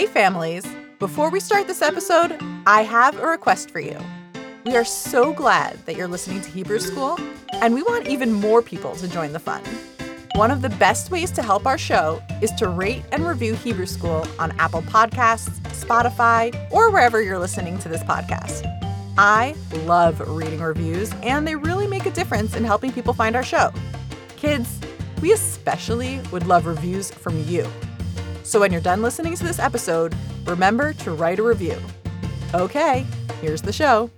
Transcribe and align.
Hey, 0.00 0.06
families. 0.06 0.66
Before 0.98 1.28
we 1.28 1.40
start 1.40 1.66
this 1.66 1.82
episode, 1.82 2.38
I 2.64 2.84
have 2.84 3.18
a 3.18 3.26
request 3.26 3.70
for 3.70 3.80
you. 3.80 3.98
We 4.64 4.74
are 4.74 4.84
so 4.84 5.34
glad 5.34 5.76
that 5.84 5.94
you're 5.94 6.08
listening 6.08 6.40
to 6.40 6.48
Hebrew 6.48 6.78
School, 6.78 7.18
and 7.52 7.74
we 7.74 7.82
want 7.82 8.08
even 8.08 8.32
more 8.32 8.62
people 8.62 8.96
to 8.96 9.06
join 9.06 9.34
the 9.34 9.38
fun. 9.38 9.62
One 10.36 10.50
of 10.50 10.62
the 10.62 10.70
best 10.70 11.10
ways 11.10 11.30
to 11.32 11.42
help 11.42 11.66
our 11.66 11.76
show 11.76 12.22
is 12.40 12.50
to 12.52 12.70
rate 12.70 13.02
and 13.12 13.26
review 13.26 13.52
Hebrew 13.52 13.84
School 13.84 14.26
on 14.38 14.52
Apple 14.58 14.80
Podcasts, 14.80 15.60
Spotify, 15.84 16.50
or 16.72 16.90
wherever 16.90 17.20
you're 17.20 17.38
listening 17.38 17.76
to 17.80 17.90
this 17.90 18.02
podcast. 18.02 18.64
I 19.18 19.54
love 19.84 20.26
reading 20.26 20.60
reviews, 20.60 21.12
and 21.22 21.46
they 21.46 21.56
really 21.56 21.86
make 21.86 22.06
a 22.06 22.10
difference 22.10 22.56
in 22.56 22.64
helping 22.64 22.90
people 22.90 23.12
find 23.12 23.36
our 23.36 23.44
show. 23.44 23.70
Kids, 24.38 24.80
we 25.20 25.34
especially 25.34 26.22
would 26.32 26.46
love 26.46 26.64
reviews 26.64 27.10
from 27.10 27.44
you. 27.44 27.70
So 28.50 28.58
when 28.58 28.72
you're 28.72 28.80
done 28.80 29.00
listening 29.00 29.36
to 29.36 29.44
this 29.44 29.60
episode, 29.60 30.12
remember 30.44 30.92
to 30.92 31.12
write 31.12 31.38
a 31.38 31.42
review. 31.44 31.78
Okay, 32.52 33.06
here's 33.40 33.62
the 33.62 33.72
show. 33.72 34.10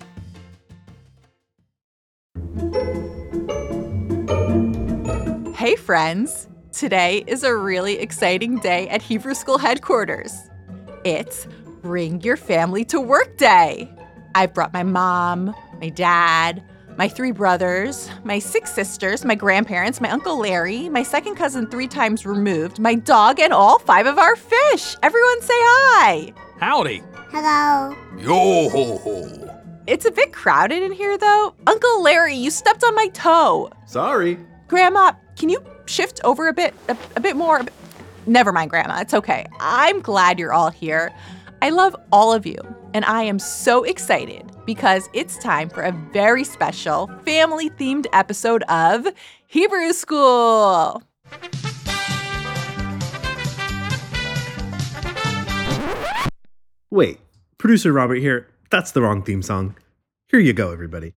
Hey, 5.55 5.77
friends! 5.77 6.48
Today 6.72 7.24
is 7.27 7.45
a 7.45 7.55
really 7.55 7.98
exciting 7.98 8.58
day 8.60 8.88
at 8.88 9.02
Hebrew 9.02 9.34
School 9.34 9.58
headquarters. 9.58 10.33
It's 11.05 11.46
Bring 11.83 12.22
Your 12.22 12.38
Family 12.38 12.86
to 12.86 13.02
Work 13.02 13.36
Day. 13.36 13.94
I've 14.34 14.55
brought 14.55 14.72
my 14.72 14.83
mom, 14.83 15.55
my 15.78 15.91
dad, 15.91 16.62
my 16.96 17.09
three 17.09 17.30
brothers, 17.30 18.10
my 18.24 18.38
six 18.38 18.73
sisters, 18.73 19.24
my 19.24 19.34
grandparents, 19.34 20.00
my 20.00 20.10
Uncle 20.10 20.38
Larry, 20.38 20.88
my 20.88 21.02
second 21.02 21.37
cousin 21.37 21.66
three 21.66 21.88
times 21.88 22.27
removed, 22.27 22.78
my 22.78 22.95
dog, 22.95 23.41
and 23.41 23.52
all 23.52 23.78
five 23.78 24.06
of 24.06 24.19
our 24.19 24.37
fish. 24.37 24.97
Everyone 25.02 25.41
say 25.41 25.55
hi. 25.55 26.33
Howdy. 26.60 27.02
Hello. 27.30 27.97
Yo 28.19 28.69
ho 28.69 28.98
ho. 28.98 29.48
It's 29.86 30.05
a 30.05 30.12
bit 30.12 30.33
crowded 30.33 30.83
in 30.83 30.92
here, 30.92 31.19
though. 31.19 31.55
Uncle 31.66 32.03
Larry, 32.03 32.36
you 32.36 32.50
stepped 32.50 32.84
on 32.84 32.94
my 32.94 33.09
toe. 33.09 33.70
Sorry. 33.86 34.38
Grandma, 34.69 35.12
can 35.36 35.48
you 35.48 35.64
shift 35.86 36.20
over 36.25 36.48
a 36.48 36.53
bit, 36.53 36.75
a, 36.88 36.97
a 37.16 37.20
bit 37.20 37.36
more? 37.36 37.62
Never 38.27 38.53
mind, 38.53 38.70
Grandma. 38.70 39.00
It's 39.00 39.14
okay. 39.14 39.47
I'm 39.59 40.00
glad 40.00 40.38
you're 40.38 40.53
all 40.53 40.70
here. 40.70 41.12
I 41.62 41.70
love 41.70 41.97
all 42.12 42.33
of 42.33 42.47
you, 42.47 42.59
and 42.94 43.05
I 43.05 43.22
am 43.22 43.38
so 43.38 43.83
excited 43.83 44.52
because 44.66 45.08
it's 45.12 45.38
time 45.38 45.68
for 45.68 45.82
a 45.82 45.92
very 46.12 46.44
special 46.44 47.10
family 47.24 47.70
themed 47.70 48.06
episode 48.12 48.62
of 48.64 49.06
Hebrew 49.46 49.92
School. 49.92 51.02
Wait, 56.91 57.19
producer 57.58 57.92
Robert 57.92 58.16
here. 58.16 58.48
That's 58.70 58.92
the 58.92 59.02
wrong 59.02 59.22
theme 59.22 59.42
song. 59.42 59.77
Here 60.28 60.41
you 60.41 60.52
go, 60.52 60.72
everybody. 60.72 61.14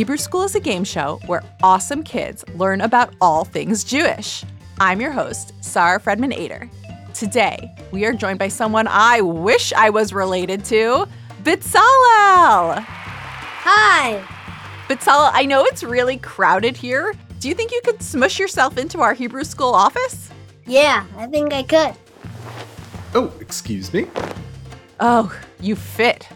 Hebrew 0.00 0.16
School 0.16 0.44
is 0.44 0.54
a 0.54 0.60
game 0.60 0.84
show 0.84 1.20
where 1.26 1.42
awesome 1.62 2.02
kids 2.02 2.42
learn 2.54 2.80
about 2.80 3.12
all 3.20 3.44
things 3.44 3.84
Jewish. 3.84 4.42
I'm 4.80 4.98
your 4.98 5.10
host, 5.10 5.52
Sarah 5.62 6.00
Fredman 6.00 6.34
Ader. 6.34 6.70
Today, 7.12 7.70
we 7.90 8.06
are 8.06 8.14
joined 8.14 8.38
by 8.38 8.48
someone 8.48 8.88
I 8.88 9.20
wish 9.20 9.74
I 9.74 9.90
was 9.90 10.14
related 10.14 10.64
to, 10.64 11.06
Bitzalel. 11.42 12.82
Hi. 12.82 14.26
Bitzalel, 14.88 15.32
I 15.34 15.44
know 15.44 15.66
it's 15.66 15.82
really 15.82 16.16
crowded 16.16 16.78
here. 16.78 17.12
Do 17.38 17.50
you 17.50 17.54
think 17.54 17.70
you 17.70 17.82
could 17.84 18.02
smush 18.02 18.38
yourself 18.38 18.78
into 18.78 19.00
our 19.00 19.12
Hebrew 19.12 19.44
School 19.44 19.74
office? 19.74 20.30
Yeah, 20.64 21.04
I 21.18 21.26
think 21.26 21.52
I 21.52 21.62
could. 21.62 21.94
Oh, 23.14 23.30
excuse 23.38 23.92
me. 23.92 24.06
Oh, 24.98 25.30
you 25.60 25.76
fit. 25.76 26.26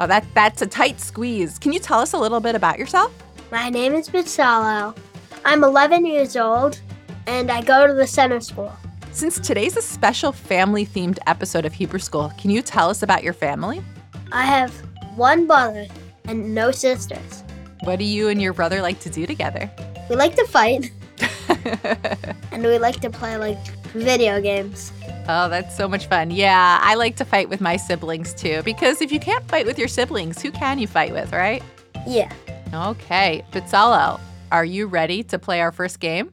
Oh, 0.00 0.06
that 0.06 0.26
that's 0.34 0.60
a 0.62 0.66
tight 0.66 1.00
squeeze. 1.00 1.58
Can 1.58 1.72
you 1.72 1.78
tell 1.78 2.00
us 2.00 2.12
a 2.12 2.18
little 2.18 2.40
bit 2.40 2.54
about 2.54 2.78
yourself? 2.78 3.12
My 3.52 3.70
name 3.70 3.94
is 3.94 4.08
Bitzalel. 4.08 4.96
I'm 5.44 5.62
11 5.62 6.04
years 6.04 6.36
old, 6.36 6.80
and 7.26 7.50
I 7.50 7.62
go 7.62 7.86
to 7.86 7.92
the 7.92 8.06
center 8.06 8.40
school. 8.40 8.72
Since 9.12 9.38
today's 9.38 9.76
a 9.76 9.82
special 9.82 10.32
family 10.32 10.84
themed 10.84 11.18
episode 11.28 11.64
of 11.64 11.72
Hebrew 11.72 12.00
School, 12.00 12.32
can 12.38 12.50
you 12.50 12.62
tell 12.62 12.90
us 12.90 13.02
about 13.02 13.22
your 13.22 13.32
family? 13.32 13.82
I 14.32 14.44
have 14.44 14.72
one 15.14 15.46
brother 15.46 15.86
and 16.24 16.54
no 16.54 16.72
sisters. 16.72 17.44
What 17.84 18.00
do 18.00 18.04
you 18.04 18.28
and 18.28 18.42
your 18.42 18.52
brother 18.52 18.82
like 18.82 18.98
to 19.00 19.10
do 19.10 19.26
together? 19.26 19.70
We 20.10 20.16
like 20.16 20.34
to 20.34 20.46
fight, 20.46 20.90
and 22.50 22.64
we 22.64 22.78
like 22.78 23.00
to 23.02 23.10
play 23.10 23.36
like 23.36 23.64
video 23.92 24.40
games. 24.40 24.90
Oh, 25.26 25.48
that's 25.48 25.74
so 25.74 25.88
much 25.88 26.06
fun. 26.06 26.30
Yeah, 26.30 26.78
I 26.82 26.96
like 26.96 27.16
to 27.16 27.24
fight 27.24 27.48
with 27.48 27.60
my 27.60 27.76
siblings 27.76 28.34
too, 28.34 28.62
because 28.62 29.00
if 29.00 29.10
you 29.10 29.18
can't 29.18 29.46
fight 29.48 29.64
with 29.64 29.78
your 29.78 29.88
siblings, 29.88 30.42
who 30.42 30.50
can 30.50 30.78
you 30.78 30.86
fight 30.86 31.12
with, 31.12 31.32
right? 31.32 31.62
Yeah. 32.06 32.30
Okay, 32.74 33.42
Bitzalel, 33.50 34.20
are 34.52 34.64
you 34.64 34.86
ready 34.86 35.22
to 35.22 35.38
play 35.38 35.62
our 35.62 35.72
first 35.72 35.98
game? 35.98 36.32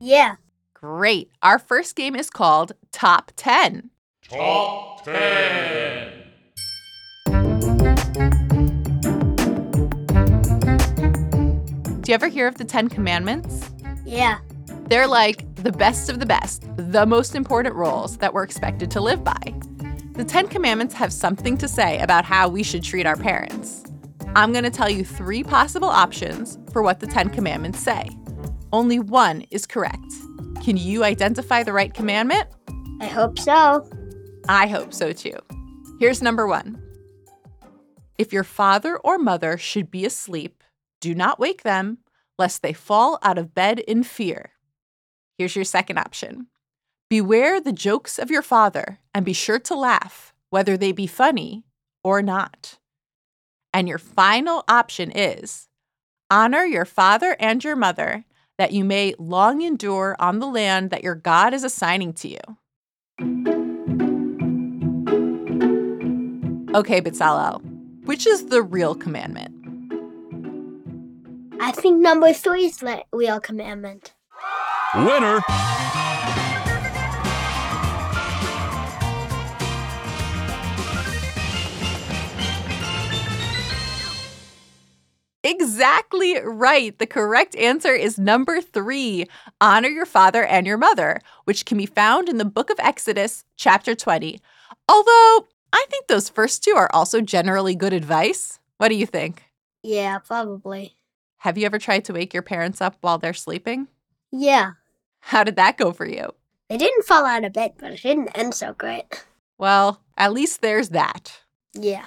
Yeah. 0.00 0.36
Great. 0.72 1.30
Our 1.42 1.58
first 1.58 1.96
game 1.96 2.16
is 2.16 2.30
called 2.30 2.72
Top 2.92 3.32
10. 3.36 3.90
Top 4.26 5.04
10. 5.04 6.12
Do 12.00 12.10
you 12.10 12.14
ever 12.14 12.28
hear 12.28 12.46
of 12.46 12.56
the 12.56 12.64
10 12.64 12.88
Commandments? 12.88 13.68
Yeah. 14.06 14.38
They're 14.88 15.06
like 15.06 15.44
the 15.62 15.72
best 15.72 16.08
of 16.08 16.20
the 16.20 16.26
best, 16.26 16.64
the 16.76 17.06
most 17.06 17.34
important 17.34 17.74
rules 17.74 18.16
that 18.18 18.32
we're 18.32 18.42
expected 18.42 18.90
to 18.92 19.00
live 19.00 19.22
by. 19.22 19.54
The 20.12 20.24
Ten 20.24 20.48
Commandments 20.48 20.94
have 20.94 21.12
something 21.12 21.56
to 21.58 21.68
say 21.68 21.98
about 21.98 22.24
how 22.24 22.48
we 22.48 22.62
should 22.62 22.82
treat 22.82 23.06
our 23.06 23.16
parents. 23.16 23.84
I'm 24.36 24.52
going 24.52 24.64
to 24.64 24.70
tell 24.70 24.90
you 24.90 25.04
three 25.04 25.42
possible 25.42 25.88
options 25.88 26.58
for 26.72 26.82
what 26.82 27.00
the 27.00 27.06
Ten 27.06 27.30
Commandments 27.30 27.80
say. 27.80 28.08
Only 28.72 28.98
one 28.98 29.42
is 29.50 29.66
correct. 29.66 30.12
Can 30.62 30.76
you 30.76 31.04
identify 31.04 31.62
the 31.62 31.72
right 31.72 31.92
commandment? 31.92 32.48
I 33.00 33.06
hope 33.06 33.38
so. 33.38 33.88
I 34.48 34.66
hope 34.66 34.92
so 34.92 35.12
too. 35.12 35.36
Here's 35.98 36.22
number 36.22 36.46
one 36.46 36.82
If 38.18 38.32
your 38.32 38.44
father 38.44 38.98
or 38.98 39.18
mother 39.18 39.58
should 39.58 39.90
be 39.90 40.04
asleep, 40.04 40.62
do 41.00 41.14
not 41.14 41.38
wake 41.38 41.62
them, 41.62 41.98
lest 42.38 42.62
they 42.62 42.72
fall 42.72 43.18
out 43.22 43.38
of 43.38 43.54
bed 43.54 43.80
in 43.80 44.02
fear. 44.02 44.52
Here's 45.40 45.56
your 45.56 45.64
second 45.64 45.96
option 45.96 46.48
Beware 47.08 47.62
the 47.62 47.72
jokes 47.72 48.18
of 48.18 48.30
your 48.30 48.42
father 48.42 48.98
and 49.14 49.24
be 49.24 49.32
sure 49.32 49.58
to 49.60 49.74
laugh, 49.74 50.34
whether 50.50 50.76
they 50.76 50.92
be 50.92 51.06
funny 51.06 51.64
or 52.04 52.20
not. 52.20 52.78
And 53.72 53.88
your 53.88 53.96
final 53.96 54.64
option 54.68 55.10
is 55.10 55.66
Honor 56.30 56.64
your 56.64 56.84
father 56.84 57.36
and 57.40 57.64
your 57.64 57.74
mother, 57.74 58.26
that 58.58 58.72
you 58.72 58.84
may 58.84 59.14
long 59.18 59.62
endure 59.62 60.14
on 60.18 60.40
the 60.40 60.46
land 60.46 60.90
that 60.90 61.02
your 61.02 61.14
God 61.14 61.54
is 61.54 61.64
assigning 61.64 62.12
to 62.12 62.28
you. 62.28 62.36
Okay, 66.74 67.00
Bitzalel, 67.00 67.62
which 68.04 68.26
is 68.26 68.48
the 68.48 68.62
real 68.62 68.94
commandment? 68.94 69.54
I 71.62 71.72
think 71.72 71.98
number 72.02 72.34
three 72.34 72.66
is 72.66 72.76
the 72.76 73.04
real 73.10 73.40
commandment. 73.40 74.12
Winner. 74.94 75.40
Exactly 85.42 86.38
right. 86.42 86.98
The 86.98 87.06
correct 87.06 87.54
answer 87.54 87.94
is 87.94 88.18
number 88.18 88.60
three 88.60 89.26
honor 89.60 89.88
your 89.88 90.06
father 90.06 90.44
and 90.44 90.66
your 90.66 90.76
mother, 90.76 91.20
which 91.44 91.64
can 91.64 91.78
be 91.78 91.86
found 91.86 92.28
in 92.28 92.38
the 92.38 92.44
book 92.44 92.68
of 92.68 92.80
Exodus, 92.80 93.44
chapter 93.56 93.94
20. 93.94 94.40
Although 94.88 95.46
I 95.72 95.86
think 95.88 96.08
those 96.08 96.28
first 96.28 96.64
two 96.64 96.74
are 96.76 96.90
also 96.92 97.20
generally 97.20 97.76
good 97.76 97.92
advice. 97.92 98.58
What 98.78 98.88
do 98.88 98.96
you 98.96 99.06
think? 99.06 99.44
Yeah, 99.84 100.18
probably. 100.18 100.96
Have 101.38 101.56
you 101.56 101.64
ever 101.64 101.78
tried 101.78 102.04
to 102.06 102.12
wake 102.12 102.34
your 102.34 102.42
parents 102.42 102.80
up 102.80 102.96
while 103.00 103.18
they're 103.18 103.32
sleeping? 103.32 103.86
Yeah. 104.32 104.72
How 105.20 105.44
did 105.44 105.56
that 105.56 105.76
go 105.76 105.92
for 105.92 106.06
you? 106.06 106.32
They 106.68 106.76
didn't 106.76 107.06
fall 107.06 107.24
out 107.24 107.44
of 107.44 107.52
bed, 107.52 107.74
but 107.78 107.92
it 107.92 108.02
didn't 108.02 108.36
end 108.36 108.54
so 108.54 108.72
great. 108.72 109.24
Well, 109.58 110.02
at 110.16 110.32
least 110.32 110.62
there's 110.62 110.90
that. 110.90 111.40
Yeah. 111.74 112.06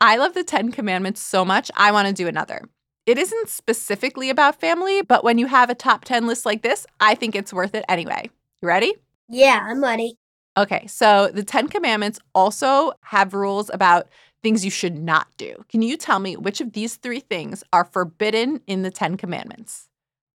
I 0.00 0.16
love 0.16 0.34
the 0.34 0.44
Ten 0.44 0.72
Commandments 0.72 1.22
so 1.22 1.44
much, 1.44 1.70
I 1.76 1.90
want 1.92 2.08
to 2.08 2.14
do 2.14 2.28
another. 2.28 2.62
It 3.06 3.18
isn't 3.18 3.48
specifically 3.48 4.30
about 4.30 4.60
family, 4.60 5.00
but 5.00 5.22
when 5.22 5.38
you 5.38 5.46
have 5.46 5.70
a 5.70 5.74
top 5.74 6.04
10 6.04 6.26
list 6.26 6.44
like 6.44 6.62
this, 6.62 6.86
I 7.00 7.14
think 7.14 7.34
it's 7.34 7.52
worth 7.52 7.74
it 7.74 7.84
anyway. 7.88 8.30
You 8.60 8.68
ready? 8.68 8.94
Yeah, 9.28 9.60
I'm 9.62 9.82
ready. 9.82 10.16
Okay, 10.56 10.86
so 10.86 11.28
the 11.32 11.44
Ten 11.44 11.68
Commandments 11.68 12.18
also 12.34 12.92
have 13.02 13.34
rules 13.34 13.70
about 13.72 14.08
things 14.42 14.64
you 14.64 14.70
should 14.70 14.98
not 14.98 15.28
do. 15.36 15.64
Can 15.68 15.82
you 15.82 15.96
tell 15.96 16.18
me 16.18 16.36
which 16.36 16.60
of 16.60 16.72
these 16.72 16.96
three 16.96 17.20
things 17.20 17.62
are 17.72 17.84
forbidden 17.84 18.60
in 18.66 18.82
the 18.82 18.90
Ten 18.90 19.16
Commandments? 19.16 19.88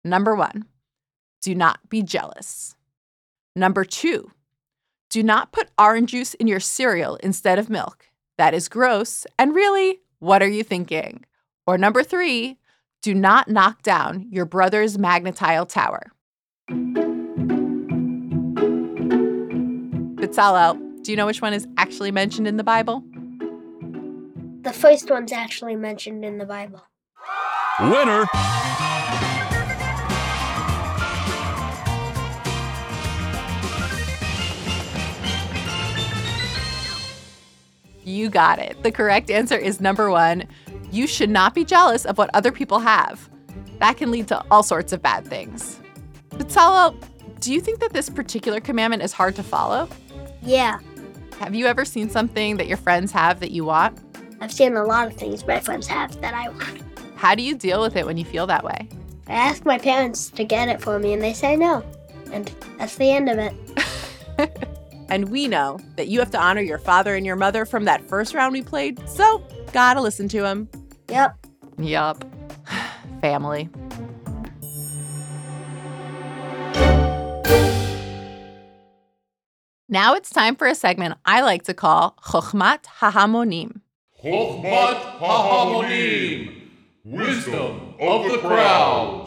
Number 0.04 0.34
one, 0.34 0.66
do 1.42 1.54
not 1.54 1.88
be 1.88 2.02
jealous. 2.02 2.74
Number 3.56 3.84
two, 3.84 4.30
do 5.08 5.22
not 5.22 5.52
put 5.52 5.70
orange 5.78 6.10
juice 6.10 6.34
in 6.34 6.46
your 6.46 6.60
cereal 6.60 7.16
instead 7.16 7.58
of 7.58 7.68
milk. 7.68 8.06
That 8.38 8.54
is 8.54 8.68
gross. 8.68 9.26
And 9.38 9.54
really, 9.54 10.00
what 10.18 10.42
are 10.42 10.48
you 10.48 10.62
thinking? 10.62 11.24
Or 11.66 11.76
number 11.76 12.02
three, 12.02 12.58
do 13.02 13.14
not 13.14 13.48
knock 13.48 13.82
down 13.82 14.26
your 14.30 14.44
brother's 14.44 14.98
Magna-Tile 14.98 15.66
tower. 15.66 16.12
Bezalel, 20.20 21.02
do 21.02 21.10
you 21.10 21.16
know 21.16 21.26
which 21.26 21.42
one 21.42 21.54
is 21.54 21.66
actually 21.76 22.10
mentioned 22.10 22.46
in 22.46 22.56
the 22.56 22.64
Bible? 22.64 23.02
The 24.62 24.72
first 24.72 25.10
one's 25.10 25.32
actually 25.32 25.76
mentioned 25.76 26.24
in 26.24 26.38
the 26.38 26.44
Bible. 26.44 26.82
Winner. 27.80 28.26
You 38.30 38.32
got 38.32 38.60
it. 38.60 38.80
The 38.84 38.92
correct 38.92 39.28
answer 39.28 39.56
is 39.56 39.80
number 39.80 40.08
one. 40.08 40.44
You 40.92 41.08
should 41.08 41.30
not 41.30 41.52
be 41.52 41.64
jealous 41.64 42.04
of 42.04 42.16
what 42.16 42.30
other 42.32 42.52
people 42.52 42.78
have. 42.78 43.28
That 43.80 43.96
can 43.96 44.12
lead 44.12 44.28
to 44.28 44.40
all 44.52 44.62
sorts 44.62 44.92
of 44.92 45.02
bad 45.02 45.26
things. 45.26 45.80
Bezalel, 46.28 46.94
do 47.40 47.52
you 47.52 47.60
think 47.60 47.80
that 47.80 47.92
this 47.92 48.08
particular 48.08 48.60
commandment 48.60 49.02
is 49.02 49.12
hard 49.12 49.34
to 49.34 49.42
follow? 49.42 49.88
Yeah, 50.42 50.78
Have 51.40 51.56
you 51.56 51.66
ever 51.66 51.84
seen 51.84 52.08
something 52.08 52.56
that 52.58 52.68
your 52.68 52.76
friends 52.76 53.10
have 53.10 53.40
that 53.40 53.50
you 53.50 53.64
want? 53.64 53.98
I've 54.40 54.52
seen 54.52 54.76
a 54.76 54.84
lot 54.84 55.08
of 55.08 55.14
things 55.14 55.44
my 55.44 55.58
friends 55.58 55.88
have 55.88 56.20
that 56.20 56.32
I 56.32 56.50
want. 56.50 56.82
How 57.16 57.34
do 57.34 57.42
you 57.42 57.56
deal 57.56 57.82
with 57.82 57.96
it 57.96 58.06
when 58.06 58.16
you 58.16 58.24
feel 58.24 58.46
that 58.46 58.62
way? 58.62 58.88
I 59.26 59.32
ask 59.32 59.64
my 59.64 59.76
parents 59.76 60.30
to 60.30 60.44
get 60.44 60.68
it 60.68 60.80
for 60.80 61.00
me 61.00 61.14
and 61.14 61.20
they 61.20 61.32
say 61.32 61.56
no. 61.56 61.84
And 62.32 62.46
that's 62.78 62.94
the 62.94 63.10
end 63.10 63.28
of 63.28 63.38
it. 63.40 64.68
And 65.10 65.28
we 65.28 65.48
know 65.48 65.78
that 65.96 66.06
you 66.06 66.20
have 66.20 66.30
to 66.30 66.40
honor 66.40 66.62
your 66.62 66.78
father 66.78 67.16
and 67.16 67.26
your 67.26 67.36
mother 67.36 67.66
from 67.66 67.84
that 67.84 68.02
first 68.08 68.32
round 68.32 68.52
we 68.52 68.62
played, 68.62 69.06
so 69.08 69.44
gotta 69.72 70.00
listen 70.00 70.28
to 70.28 70.46
him. 70.46 70.68
Yep. 71.08 71.46
Yup. 71.78 72.24
Family. 73.20 73.68
Now 79.92 80.14
it's 80.14 80.30
time 80.30 80.54
for 80.54 80.68
a 80.68 80.74
segment 80.76 81.18
I 81.24 81.42
like 81.42 81.64
to 81.64 81.74
call 81.74 82.16
Chokhmat 82.22 82.84
Hahamonim. 83.00 83.80
Chokhmat 84.22 85.18
Hahamonim. 85.18 86.68
Wisdom 87.04 87.94
of 87.98 88.30
the 88.30 88.38
crowds. 88.38 89.19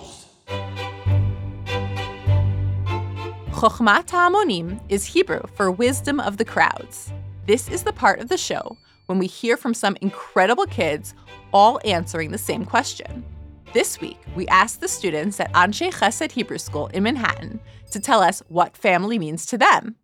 Chokhmat 3.63 4.07
Hahamonim 4.07 4.81
is 4.89 5.05
Hebrew 5.05 5.39
for 5.55 5.71
wisdom 5.71 6.19
of 6.19 6.35
the 6.35 6.43
crowds. 6.43 7.13
This 7.47 7.69
is 7.69 7.83
the 7.83 7.93
part 7.93 8.19
of 8.19 8.27
the 8.27 8.37
show 8.37 8.75
when 9.05 9.19
we 9.19 9.25
hear 9.25 9.55
from 9.55 9.73
some 9.73 9.95
incredible 10.01 10.65
kids 10.65 11.15
all 11.53 11.79
answering 11.85 12.31
the 12.31 12.37
same 12.37 12.65
question. 12.65 13.23
This 13.71 14.01
week, 14.01 14.19
we 14.35 14.49
asked 14.49 14.81
the 14.81 14.89
students 14.89 15.39
at 15.39 15.53
Anshe 15.53 15.93
Chesed 15.93 16.33
Hebrew 16.33 16.57
School 16.57 16.87
in 16.87 17.03
Manhattan 17.03 17.61
to 17.91 18.01
tell 18.01 18.19
us 18.19 18.43
what 18.49 18.75
family 18.75 19.17
means 19.17 19.45
to 19.45 19.57
them. 19.57 19.95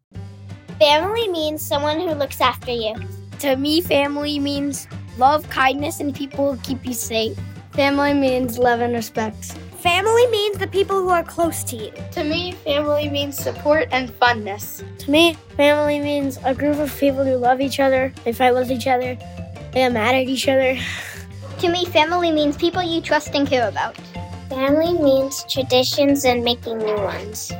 Family 0.79 1.27
means 1.27 1.61
someone 1.61 1.99
who 1.99 2.13
looks 2.13 2.39
after 2.39 2.71
you. 2.71 2.95
To 3.39 3.57
me, 3.57 3.81
family 3.81 4.39
means 4.39 4.87
love, 5.17 5.49
kindness, 5.49 5.99
and 5.99 6.15
people 6.15 6.55
who 6.55 6.61
keep 6.61 6.85
you 6.85 6.93
safe. 6.93 7.37
Family 7.73 8.13
means 8.13 8.57
love 8.57 8.79
and 8.79 8.93
respect. 8.93 9.57
Family 9.81 10.27
means 10.27 10.57
the 10.57 10.67
people 10.67 10.99
who 10.99 11.07
are 11.07 11.23
close 11.23 11.63
to 11.63 11.77
you. 11.77 11.93
To 12.11 12.25
me, 12.25 12.51
family 12.65 13.07
means 13.07 13.37
support 13.37 13.87
and 13.91 14.09
funness. 14.19 14.83
To 14.99 15.09
me, 15.09 15.37
family 15.55 15.99
means 16.01 16.37
a 16.43 16.53
group 16.53 16.79
of 16.79 16.93
people 16.99 17.23
who 17.23 17.37
love 17.37 17.61
each 17.61 17.79
other, 17.79 18.13
they 18.25 18.33
fight 18.33 18.53
with 18.53 18.71
each 18.71 18.87
other, 18.87 19.17
they 19.71 19.85
are 19.85 19.89
mad 19.89 20.15
at 20.15 20.27
each 20.27 20.49
other. 20.49 20.77
To 21.59 21.69
me, 21.69 21.85
family 21.85 22.29
means 22.29 22.57
people 22.57 22.83
you 22.83 22.99
trust 22.99 23.33
and 23.35 23.47
care 23.47 23.69
about. 23.69 23.95
Family 24.49 25.01
means 25.01 25.45
traditions 25.47 26.25
and 26.25 26.43
making 26.43 26.79
new 26.79 26.95
ones. 26.95 27.53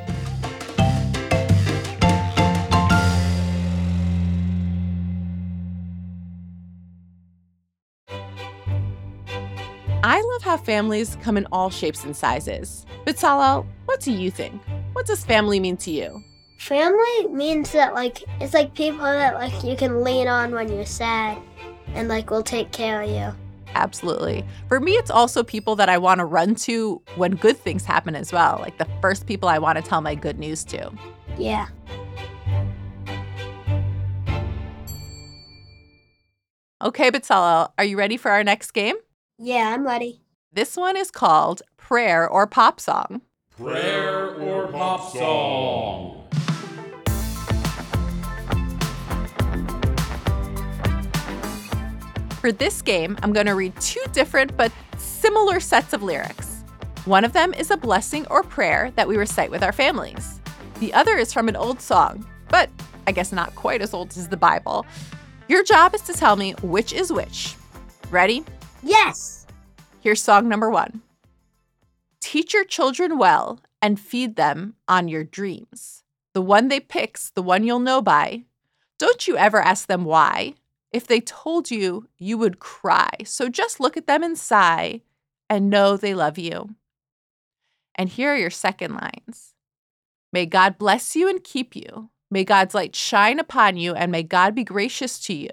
I 10.10 10.22
love 10.22 10.42
how 10.42 10.58
families 10.58 11.16
come 11.22 11.38
in 11.38 11.46
all 11.52 11.70
shapes 11.70 12.04
and 12.04 12.18
sizes. 12.18 12.84
Bezalel, 13.06 13.68
what 13.86 14.00
do 14.00 14.12
you 14.12 14.32
think? 14.32 14.60
What 14.94 15.06
does 15.06 15.24
family 15.24 15.60
mean 15.60 15.78
to 15.78 15.92
you? 15.92 16.24
Family 16.58 17.28
means 17.28 17.72
that 17.74 17.94
like 17.94 18.24
it's 18.42 18.56
like 18.56 18.74
people 18.74 19.04
that 19.04 19.36
like 19.36 19.64
you 19.64 19.76
can 19.76 20.04
lean 20.04 20.28
on 20.28 20.52
when 20.52 20.68
you're 20.68 20.84
sad 20.84 21.38
and 21.94 22.08
like 22.08 22.32
will 22.32 22.42
take 22.42 22.72
care 22.72 23.04
of 23.04 23.10
you. 23.12 23.32
Absolutely. 23.76 24.44
For 24.68 24.80
me, 24.80 24.94
it's 24.94 25.12
also 25.12 25.44
people 25.44 25.76
that 25.76 25.90
I 25.90 26.00
want 26.00 26.18
to 26.18 26.26
run 26.26 26.56
to 26.56 27.00
when 27.16 27.36
good 27.36 27.58
things 27.58 27.86
happen 27.86 28.16
as 28.16 28.34
well, 28.34 28.58
like 28.62 28.80
the 28.80 28.88
first 29.02 29.28
people 29.28 29.48
I 29.48 29.60
want 29.60 29.78
to 29.78 29.84
tell 29.84 30.02
my 30.02 30.16
good 30.16 30.40
news 30.40 30.64
to. 30.66 30.92
Yeah. 31.38 31.68
Okay, 36.82 37.12
Bezalel, 37.12 37.74
are 37.78 37.84
you 37.84 37.96
ready 37.96 38.18
for 38.18 38.32
our 38.32 38.44
next 38.44 38.72
game? 38.72 38.96
Yeah, 39.42 39.74
I'm 39.74 39.86
ready. 39.86 40.20
This 40.52 40.76
one 40.76 40.98
is 40.98 41.12
called 41.12 41.62
Prayer 41.78 42.28
or 42.28 42.46
Pop 42.46 42.82
Song. 42.82 43.22
Prayer 43.56 44.32
or 44.36 44.68
pop 44.68 45.16
song. 45.16 46.28
For 52.42 52.52
this 52.52 52.82
game, 52.82 53.18
I'm 53.24 53.32
going 53.32 53.46
to 53.46 53.56
read 53.56 53.80
two 53.80 54.04
different 54.12 54.58
but 54.58 54.74
similar 54.98 55.62
sets 55.62 55.94
of 55.94 56.04
lyrics. 56.04 56.66
One 57.06 57.24
of 57.24 57.32
them 57.32 57.54
is 57.54 57.72
a 57.72 57.78
blessing 57.78 58.28
or 58.30 58.44
prayer 58.44 58.92
that 58.98 59.08
we 59.08 59.16
recite 59.16 59.52
with 59.52 59.64
our 59.64 59.72
families. 59.72 60.42
The 60.82 60.94
other 60.94 61.16
is 61.16 61.32
from 61.32 61.48
an 61.48 61.56
old 61.56 61.80
song, 61.80 62.26
but 62.50 62.70
I 63.08 63.14
guess 63.14 63.32
not 63.32 63.56
quite 63.56 63.82
as 63.82 63.94
old 63.94 64.10
as 64.18 64.28
the 64.28 64.36
Bible. 64.36 64.86
Your 65.48 65.64
job 65.64 65.96
is 65.96 66.02
to 66.02 66.14
tell 66.14 66.36
me 66.36 66.52
which 66.62 66.92
is 66.92 67.10
which. 67.14 67.56
Ready? 68.12 68.44
Yes. 68.84 69.46
Here's 70.02 70.22
song 70.22 70.48
number 70.48 70.70
one 70.70 71.02
Teach 72.22 72.54
your 72.54 72.66
children 72.66 73.18
well 73.18 73.60
and 73.82 74.00
feed 74.00 74.36
them 74.36 74.76
on 74.88 75.08
your 75.08 75.24
dreams. 75.24 76.04
The 76.34 76.42
one 76.42 76.68
they 76.68 76.80
pick's 76.80 77.32
the 77.32 77.42
one 77.42 77.64
you'll 77.64 77.80
know 77.80 78.02
by. 78.02 78.44
Don't 78.98 79.28
you 79.28 79.38
ever 79.38 79.62
ask 79.62 79.88
them 79.88 80.06
why. 80.06 80.56
If 80.92 81.08
they 81.08 81.22
told 81.22 81.72
you, 81.72 82.08
you 82.18 82.38
would 82.38 82.60
cry. 82.60 83.10
So 83.24 83.48
just 83.48 83.80
look 83.80 83.96
at 83.96 84.08
them 84.08 84.24
and 84.24 84.38
sigh 84.38 85.02
and 85.50 85.70
know 85.70 85.98
they 85.98 86.14
love 86.14 86.38
you. 86.38 86.76
And 87.96 88.10
here 88.10 88.34
are 88.34 88.38
your 88.38 88.50
second 88.50 88.94
lines 88.96 89.54
May 90.32 90.46
God 90.46 90.78
bless 90.78 91.16
you 91.16 91.28
and 91.28 91.44
keep 91.44 91.76
you. 91.76 92.10
May 92.30 92.44
God's 92.44 92.76
light 92.76 92.96
shine 92.96 93.40
upon 93.40 93.78
you, 93.78 93.96
and 93.96 94.12
may 94.12 94.22
God 94.22 94.54
be 94.54 94.64
gracious 94.64 95.20
to 95.22 95.34
you. 95.34 95.50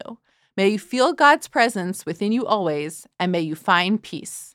May 0.56 0.70
you 0.70 0.78
feel 0.78 1.12
God's 1.12 1.48
presence 1.48 2.06
within 2.06 2.32
you 2.32 2.46
always, 2.46 3.06
and 3.20 3.30
may 3.30 3.42
you 3.42 3.54
find 3.54 4.02
peace. 4.02 4.54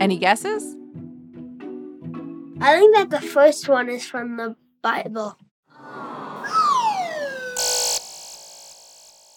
Any 0.00 0.16
guesses? 0.16 0.74
I 2.62 2.78
think 2.78 2.96
that 2.96 3.10
the 3.10 3.20
first 3.20 3.68
one 3.68 3.90
is 3.90 4.06
from 4.06 4.38
the 4.38 4.56
Bible. 4.80 5.36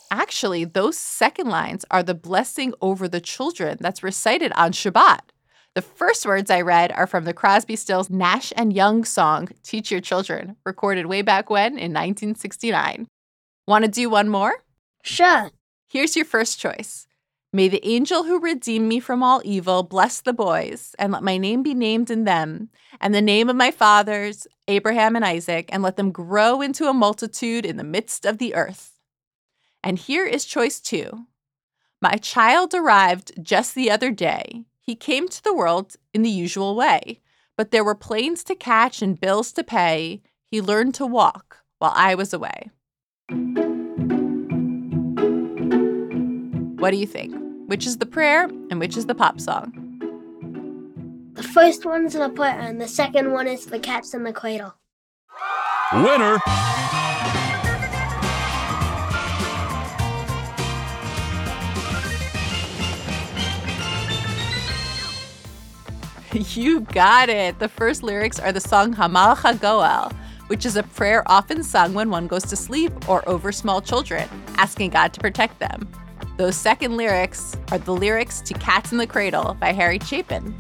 Actually, 0.10 0.64
those 0.64 0.98
second 0.98 1.50
lines 1.50 1.84
are 1.92 2.04
the 2.04 2.16
blessing 2.16 2.74
over 2.80 3.10
the 3.10 3.20
children 3.20 3.78
that's 3.82 4.02
recited 4.02 4.54
on 4.56 4.72
Shabbat. 4.72 5.20
The 5.76 5.82
first 5.82 6.26
words 6.26 6.50
I 6.50 6.62
read 6.62 6.94
are 6.94 7.06
from 7.06 7.26
the 7.26 7.34
Crosby 7.34 7.76
Stills 7.76 8.10
Nash 8.10 8.54
and 8.56 8.72
Young 8.72 9.04
song, 9.04 9.50
Teach 9.62 9.92
Your 9.92 10.00
Children, 10.00 10.56
recorded 10.66 11.08
way 11.08 11.22
back 11.22 11.50
when 11.50 11.74
in 11.74 11.92
1969. 11.92 13.08
Want 13.68 13.84
to 13.84 13.92
do 13.92 14.10
one 14.10 14.30
more? 14.30 14.64
Sure. 15.04 15.52
Here's 15.90 16.16
your 16.16 16.24
first 16.24 16.60
choice. 16.60 17.08
May 17.52 17.68
the 17.68 17.86
angel 17.86 18.24
who 18.24 18.40
redeemed 18.40 18.88
me 18.88 19.02
from 19.02 19.22
all 19.22 19.42
evil 19.44 19.84
bless 19.84 20.22
the 20.22 20.32
boys, 20.32 20.96
and 20.98 21.12
let 21.12 21.24
my 21.24 21.38
name 21.38 21.62
be 21.62 21.74
named 21.74 22.10
in 22.10 22.24
them, 22.24 22.70
and 23.02 23.14
the 23.14 23.22
name 23.22 23.50
of 23.50 23.58
my 23.58 23.70
fathers, 23.70 24.48
Abraham 24.70 25.18
and 25.18 25.26
Isaac, 25.26 25.68
and 25.74 25.84
let 25.84 25.98
them 25.98 26.14
grow 26.14 26.62
into 26.62 26.88
a 26.88 26.94
multitude 26.94 27.66
in 27.66 27.76
the 27.76 27.84
midst 27.84 28.26
of 28.26 28.38
the 28.38 28.56
earth. 28.56 28.94
And 29.84 30.00
here 30.00 30.26
is 30.26 30.46
choice 30.46 30.80
two. 30.80 31.26
My 32.02 32.16
child 32.16 32.74
arrived 32.74 33.34
just 33.44 33.76
the 33.76 33.92
other 33.92 34.12
day. 34.12 34.64
He 34.86 34.96
came 34.96 35.28
to 35.30 35.44
the 35.44 35.54
world 35.54 35.96
in 36.14 36.22
the 36.22 36.30
usual 36.30 36.76
way, 36.76 37.20
but 37.58 37.72
there 37.72 37.84
were 37.84 37.96
planes 37.96 38.44
to 38.44 38.54
catch 38.54 39.02
and 39.02 39.20
bills 39.20 39.52
to 39.54 39.64
pay. 39.64 40.22
He 40.44 40.62
learned 40.62 40.94
to 40.96 41.08
walk 41.08 41.58
while 41.80 41.94
I 41.96 42.14
was 42.14 42.34
away. 42.34 42.70
What 46.78 46.92
do 46.92 46.98
you 46.98 47.08
think? 47.08 47.36
Which 47.68 47.88
is 47.88 47.98
the 47.98 48.06
prayer 48.06 48.44
and 48.44 48.80
which 48.80 48.96
is 48.96 49.08
the 49.08 49.16
pop 49.16 49.40
song? 49.40 49.72
The 51.34 51.42
first 51.42 51.84
one's 51.84 52.14
the 52.14 52.30
prayer, 52.30 52.60
and 52.60 52.80
the 52.80 52.88
second 52.88 53.32
one 53.32 53.48
is 53.48 53.66
the 53.66 53.80
cats 53.80 54.14
in 54.14 54.24
the 54.24 54.34
cradle. 54.34 54.76
Winner! 55.94 56.38
You 66.56 66.82
got 66.82 67.30
it. 67.30 67.60
The 67.60 67.70
first 67.70 68.04
lyrics 68.04 68.40
are 68.40 68.52
the 68.52 68.60
song 68.60 68.94
Hamalach 68.94 69.38
Hagoel, 69.38 70.12
which 70.48 70.66
is 70.66 70.76
a 70.76 70.84
prayer 70.84 71.24
often 71.28 71.64
sung 71.64 71.94
when 71.94 72.10
one 72.10 72.28
goes 72.28 72.44
to 72.48 72.58
sleep 72.58 73.08
or 73.08 73.28
over 73.28 73.54
small 73.54 73.82
children, 73.82 74.28
asking 74.58 74.90
God 74.90 75.14
to 75.14 75.22
protect 75.22 75.60
them. 75.60 75.90
Those 76.38 76.58
second 76.58 76.98
lyrics 76.98 77.56
are 77.72 77.78
the 77.78 77.94
lyrics 77.94 78.42
to 78.42 78.54
Cats 78.56 78.92
in 78.92 78.98
the 78.98 79.08
Cradle 79.08 79.56
by 79.62 79.72
Harry 79.72 80.00
Chapin. 80.00 80.54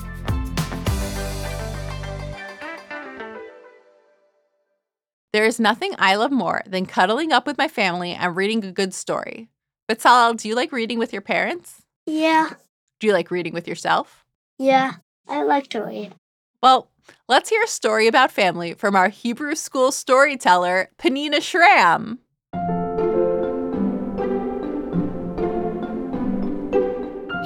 There 5.33 5.45
is 5.45 5.59
nothing 5.59 5.93
I 5.99 6.15
love 6.15 6.31
more 6.31 6.61
than 6.65 6.85
cuddling 6.85 7.33
up 7.33 7.45
with 7.45 7.57
my 7.57 7.67
family 7.67 8.13
and 8.13 8.35
reading 8.35 8.63
a 8.63 8.71
good 8.71 8.93
story. 8.93 9.49
Bezalel, 9.89 10.37
do 10.37 10.47
you 10.47 10.55
like 10.55 10.71
reading 10.71 10.97
with 10.97 11.11
your 11.11 11.21
parents? 11.21 11.81
Yeah, 12.05 12.51
Do 13.01 13.07
you 13.07 13.13
like 13.13 13.29
reading 13.31 13.53
with 13.53 13.67
yourself? 13.67 14.23
yeah, 14.57 14.93
I 15.27 15.43
like 15.43 15.67
to 15.69 15.81
read. 15.81 16.13
Well, 16.61 16.89
let's 17.27 17.49
hear 17.49 17.63
a 17.63 17.67
story 17.67 18.07
about 18.07 18.31
family 18.31 18.73
from 18.73 18.95
our 18.95 19.09
Hebrew 19.09 19.55
school 19.55 19.91
storyteller, 19.91 20.89
Peninnah 20.97 21.37
Schram. 21.37 22.19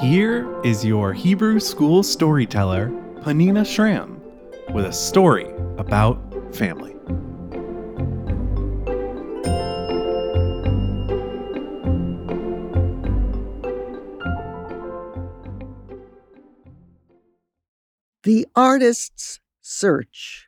Here 0.01 0.47
is 0.63 0.85
your 0.85 1.11
Hebrew 1.11 1.59
school 1.59 2.03
storyteller, 2.03 2.89
Peninnah 3.21 3.65
Schram, 3.65 4.19
with 4.71 4.85
a 4.85 4.93
story 4.93 5.51
about 5.77 6.17
family. 6.55 6.95
The 18.29 18.45
Artist's 18.55 19.39
Search. 19.59 20.47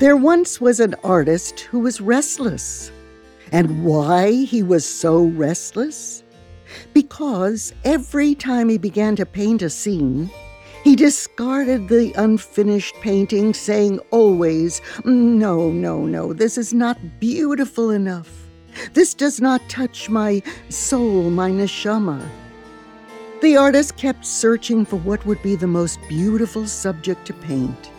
There 0.00 0.16
once 0.16 0.60
was 0.60 0.80
an 0.80 0.96
artist 1.04 1.60
who 1.60 1.78
was 1.78 2.00
restless. 2.00 2.90
And 3.52 3.84
why 3.84 4.32
he 4.32 4.64
was 4.64 4.84
so 4.84 5.26
restless? 5.26 6.24
Because 6.92 7.72
every 7.84 8.34
time 8.34 8.68
he 8.68 8.76
began 8.76 9.14
to 9.14 9.24
paint 9.24 9.62
a 9.62 9.70
scene, 9.70 10.28
he 10.82 10.96
discarded 10.96 11.88
the 11.88 12.12
unfinished 12.16 12.96
painting, 13.02 13.54
saying 13.54 14.00
always, 14.10 14.82
No, 15.04 15.70
no, 15.70 16.04
no, 16.04 16.32
this 16.32 16.58
is 16.58 16.74
not 16.74 16.98
beautiful 17.20 17.90
enough. 17.90 18.43
This 18.92 19.14
does 19.14 19.40
not 19.40 19.68
touch 19.68 20.08
my 20.08 20.42
soul, 20.68 21.30
my 21.30 21.50
neshama. 21.50 22.26
The 23.40 23.56
artist 23.56 23.96
kept 23.96 24.24
searching 24.24 24.84
for 24.84 24.96
what 24.96 25.24
would 25.26 25.42
be 25.42 25.56
the 25.56 25.66
most 25.66 25.98
beautiful 26.08 26.66
subject 26.66 27.26
to 27.26 27.32
paint. 27.34 27.90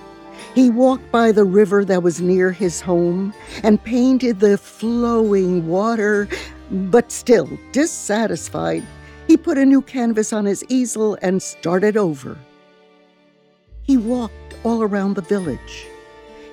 He 0.54 0.70
walked 0.70 1.12
by 1.12 1.32
the 1.32 1.44
river 1.44 1.86
that 1.86 2.04
was 2.04 2.22
near 2.22 2.52
his 2.52 2.82
home 2.82 3.34
and 3.64 3.84
painted 3.84 4.40
the 4.40 4.58
flowing 4.58 5.68
water, 5.68 6.28
but 6.72 7.12
still 7.12 7.50
dissatisfied, 7.72 8.84
he 9.28 9.38
put 9.38 9.58
a 9.58 9.66
new 9.66 9.82
canvas 9.82 10.32
on 10.34 10.46
his 10.46 10.64
easel 10.70 11.18
and 11.22 11.42
started 11.42 11.98
over. 11.98 12.38
He 13.84 13.98
walked 13.98 14.56
all 14.64 14.84
around 14.84 15.16
the 15.16 15.22
village. 15.22 15.88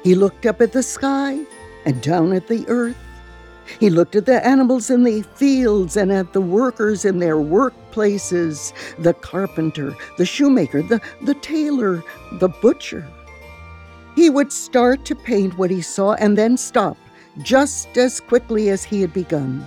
He 0.02 0.14
looked 0.14 0.47
up 0.47 0.61
at 0.61 0.73
the 0.73 0.83
sky 0.83 1.41
and 1.85 2.02
down 2.02 2.33
at 2.33 2.49
the 2.49 2.64
earth. 2.69 2.97
He 3.81 3.90
looked 3.90 4.16
at 4.16 4.26
the 4.26 4.45
animals 4.47 4.90
in 4.90 5.04
the 5.04 5.23
fields 5.23 5.97
and 5.97 6.12
at 6.12 6.33
the 6.33 6.40
workers 6.40 7.04
in 7.04 7.19
their 7.19 7.37
workplaces 7.37 8.73
the 8.99 9.14
carpenter, 9.14 9.97
the 10.19 10.26
shoemaker, 10.26 10.83
the, 10.83 11.00
the 11.23 11.35
tailor, 11.35 12.02
the 12.33 12.49
butcher. 12.49 13.07
He 14.14 14.28
would 14.28 14.52
start 14.52 15.04
to 15.07 15.14
paint 15.14 15.57
what 15.57 15.71
he 15.71 15.81
saw 15.81 16.14
and 16.14 16.37
then 16.37 16.57
stop 16.57 16.97
just 17.40 17.97
as 17.97 18.21
quickly 18.21 18.69
as 18.69 18.85
he 18.85 19.00
had 19.00 19.12
begun. 19.12 19.66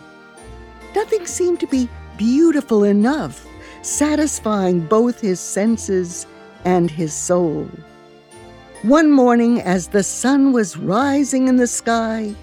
Nothing 0.96 1.26
seemed 1.26 1.60
to 1.62 1.68
be 1.68 1.90
beautiful 2.18 2.84
enough, 2.84 3.46
satisfying 3.82 4.82
both 4.82 5.20
his 5.20 5.40
senses 5.40 6.28
and 6.64 6.90
his 6.90 7.14
soul. 7.14 7.68
One 8.84 9.10
morning, 9.10 9.62
as 9.62 9.88
the 9.88 10.04
sun 10.04 10.54
was 10.54 10.78
rising 10.78 11.48
in 11.48 11.56
the 11.56 11.68
sky, 11.68 12.36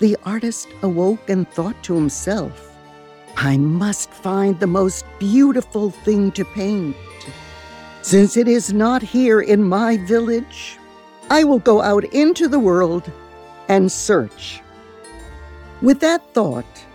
the 0.00 0.16
artist 0.24 0.68
awoke 0.82 1.28
and 1.28 1.48
thought 1.50 1.82
to 1.82 1.94
himself, 1.94 2.76
I 3.36 3.56
must 3.56 4.10
find 4.10 4.58
the 4.58 4.66
most 4.66 5.04
beautiful 5.18 5.90
thing 5.90 6.32
to 6.32 6.44
paint. 6.44 6.96
Since 8.02 8.36
it 8.36 8.48
is 8.48 8.72
not 8.72 9.02
here 9.02 9.40
in 9.40 9.62
my 9.62 9.96
village, 9.96 10.78
I 11.30 11.44
will 11.44 11.58
go 11.58 11.82
out 11.82 12.04
into 12.04 12.48
the 12.48 12.58
world 12.58 13.10
and 13.68 13.90
search. 13.90 14.60
With 15.82 16.00
that 16.00 16.32
thought, 16.32 16.86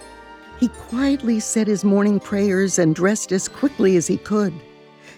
he 0.60 0.70
quietly 0.70 1.40
said 1.40 1.68
his 1.68 1.84
morning 1.84 2.20
prayers 2.20 2.80
and 2.80 2.96
dressed 2.96 3.32
as 3.32 3.48
quickly 3.48 3.96
as 3.98 4.08
he 4.08 4.18
could, 4.18 4.54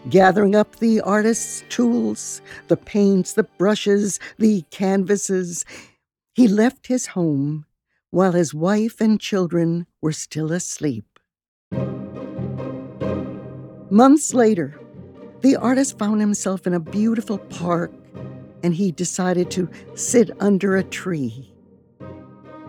gathering 0.10 0.56
up 0.56 0.76
the 0.78 1.02
artist's 1.02 1.64
tools, 1.70 2.42
the 2.68 2.78
paints, 2.78 3.34
the 3.34 3.44
brushes, 3.44 4.20
the 4.38 4.64
canvases. 4.72 5.66
He 6.34 6.48
left 6.48 6.88
his 6.88 7.06
home 7.08 7.66
while 8.12 8.32
his 8.32 8.54
wife 8.54 9.02
and 9.02 9.20
children 9.20 9.86
were 10.02 10.12
still 10.12 10.52
asleep. 10.52 11.06
Months 13.90 14.34
later, 14.34 14.80
the 15.42 15.56
artist 15.56 15.98
found 16.00 16.22
himself 16.22 16.66
in 16.66 16.74
a 16.74 16.80
beautiful 16.80 17.38
park 17.38 17.92
and 18.64 18.74
he 18.74 18.92
decided 18.92 19.52
to 19.52 19.70
sit 19.94 20.32
under 20.40 20.76
a 20.76 20.84
tree. 20.84 21.54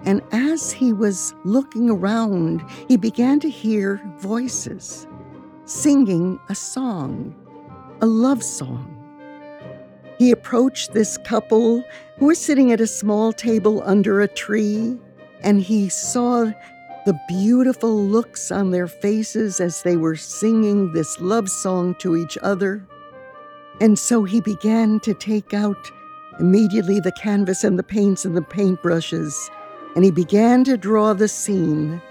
And 0.04 0.22
as 0.30 0.72
he 0.72 0.92
was 0.92 1.34
looking 1.44 1.88
around, 1.88 2.62
he 2.86 2.96
began 2.96 3.40
to 3.40 3.48
hear 3.48 4.00
voices 4.18 5.06
singing 5.64 6.38
a 6.48 6.54
song, 6.54 7.34
a 8.00 8.06
love 8.06 8.42
song. 8.42 8.92
He 10.18 10.30
approached 10.30 10.92
this 10.92 11.18
couple 11.18 11.82
who 12.18 12.26
were 12.26 12.34
sitting 12.34 12.72
at 12.72 12.80
a 12.80 12.86
small 12.86 13.32
table 13.32 13.82
under 13.84 14.20
a 14.20 14.28
tree, 14.28 14.96
and 15.42 15.60
he 15.60 15.88
saw 15.88 16.52
the 17.06 17.18
beautiful 17.28 18.04
looks 18.04 18.50
on 18.50 18.70
their 18.70 18.88
faces 18.88 19.60
as 19.60 19.82
they 19.82 19.96
were 19.96 20.16
singing 20.16 20.92
this 20.92 21.20
love 21.20 21.48
song 21.48 21.94
to 21.96 22.16
each 22.16 22.36
other. 22.42 22.84
And 23.80 23.98
so 23.98 24.24
he 24.24 24.40
began 24.40 24.98
to 25.00 25.14
take 25.14 25.54
out 25.54 25.90
immediately 26.40 26.98
the 26.98 27.12
canvas 27.12 27.62
and 27.62 27.78
the 27.78 27.84
paints 27.84 28.24
and 28.24 28.36
the 28.36 28.42
paintbrushes, 28.42 29.34
and 29.94 30.04
he 30.04 30.10
began 30.10 30.64
to 30.64 30.76
draw 30.76 31.12
the 31.12 31.28
scene, 31.28 32.02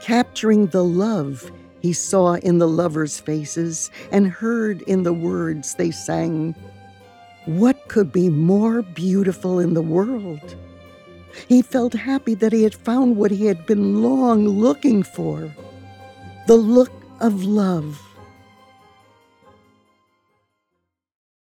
capturing 0.00 0.68
the 0.68 0.84
love 0.84 1.50
he 1.80 1.92
saw 1.92 2.34
in 2.34 2.58
the 2.58 2.68
lovers' 2.68 3.18
faces 3.18 3.90
and 4.12 4.28
heard 4.28 4.82
in 4.82 5.02
the 5.02 5.12
words 5.12 5.74
they 5.74 5.90
sang. 5.90 6.54
What 7.46 7.88
could 7.88 8.12
be 8.12 8.28
more 8.28 8.82
beautiful 8.82 9.58
in 9.58 9.74
the 9.74 9.82
world? 9.82 10.56
He 11.48 11.62
felt 11.62 11.94
happy 11.94 12.34
that 12.34 12.52
he 12.52 12.62
had 12.62 12.74
found 12.74 13.16
what 13.16 13.30
he 13.30 13.46
had 13.46 13.66
been 13.66 14.02
long 14.02 14.48
looking 14.48 15.02
for 15.02 15.54
the 16.46 16.56
look 16.56 16.92
of 17.20 17.44
love. 17.44 18.00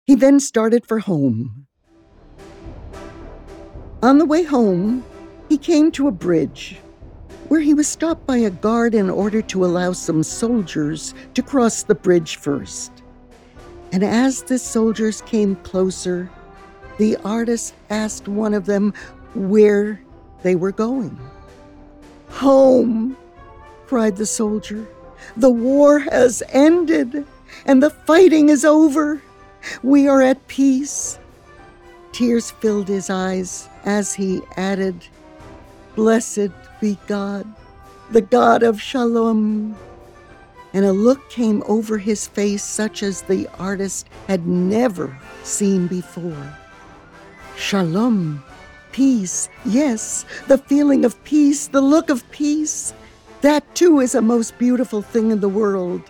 He 0.06 0.16
then 0.16 0.40
started 0.40 0.86
for 0.86 1.00
home. 1.00 1.68
On 4.04 4.18
the 4.18 4.26
way 4.26 4.44
home, 4.44 5.04
he 5.50 5.58
came 5.58 5.92
to 5.92 6.08
a 6.08 6.12
bridge 6.12 6.78
where 7.48 7.60
he 7.60 7.74
was 7.74 7.88
stopped 7.88 8.26
by 8.26 8.38
a 8.38 8.50
guard 8.50 8.96
in 8.96 9.10
order 9.10 9.42
to 9.42 9.66
allow 9.66 9.92
some 9.92 10.24
soldiers 10.24 11.14
to 11.34 11.42
cross 11.42 11.84
the 11.84 11.96
bridge 11.96 12.38
first. 12.38 12.92
And 13.92 14.04
as 14.04 14.44
the 14.44 14.58
soldiers 14.58 15.22
came 15.24 15.56
closer, 15.58 16.30
the 16.98 17.18
artist 17.26 17.74
asked 17.90 18.28
one 18.28 18.54
of 18.54 18.66
them 18.66 18.94
where 19.34 20.02
they 20.44 20.56
were 20.56 20.72
going. 20.72 21.18
Home, 22.30 23.18
cried 23.88 24.18
the 24.18 24.26
soldier. 24.26 24.88
The 25.38 25.50
war 25.50 26.00
has 26.00 26.42
ended 26.50 27.26
and 27.66 27.82
the 27.82 27.90
fighting 27.90 28.50
is 28.50 28.66
over. 28.66 29.22
We 29.84 30.08
are 30.08 30.22
at 30.22 30.48
peace. 30.48 31.20
Tears 32.12 32.52
filled 32.52 32.88
his 32.88 33.10
eyes 33.10 33.70
as 33.86 34.14
he 34.14 34.42
added, 34.58 35.08
Blessed 35.96 36.50
be 36.80 36.98
God, 37.08 37.46
the 38.10 38.22
God 38.22 38.64
of 38.64 38.82
Shalom. 38.82 39.76
And 40.74 40.86
a 40.86 40.94
look 40.94 41.30
came 41.30 41.64
over 41.68 41.98
his 41.98 42.28
face 42.28 42.64
such 42.64 43.04
as 43.04 43.22
the 43.22 43.48
artist 43.60 44.08
had 44.28 44.48
never 44.48 45.18
seen 45.44 45.88
before. 45.88 46.58
Shalom, 47.58 48.44
peace, 48.92 49.50
yes, 49.66 50.26
the 50.48 50.58
feeling 50.58 51.06
of 51.06 51.22
peace, 51.24 51.68
the 51.68 51.82
look 51.82 52.10
of 52.10 52.30
peace. 52.32 52.94
That 53.42 53.76
too 53.76 54.00
is 54.00 54.16
a 54.16 54.22
most 54.22 54.58
beautiful 54.58 55.02
thing 55.02 55.32
in 55.32 55.40
the 55.40 55.50
world. 55.50 56.02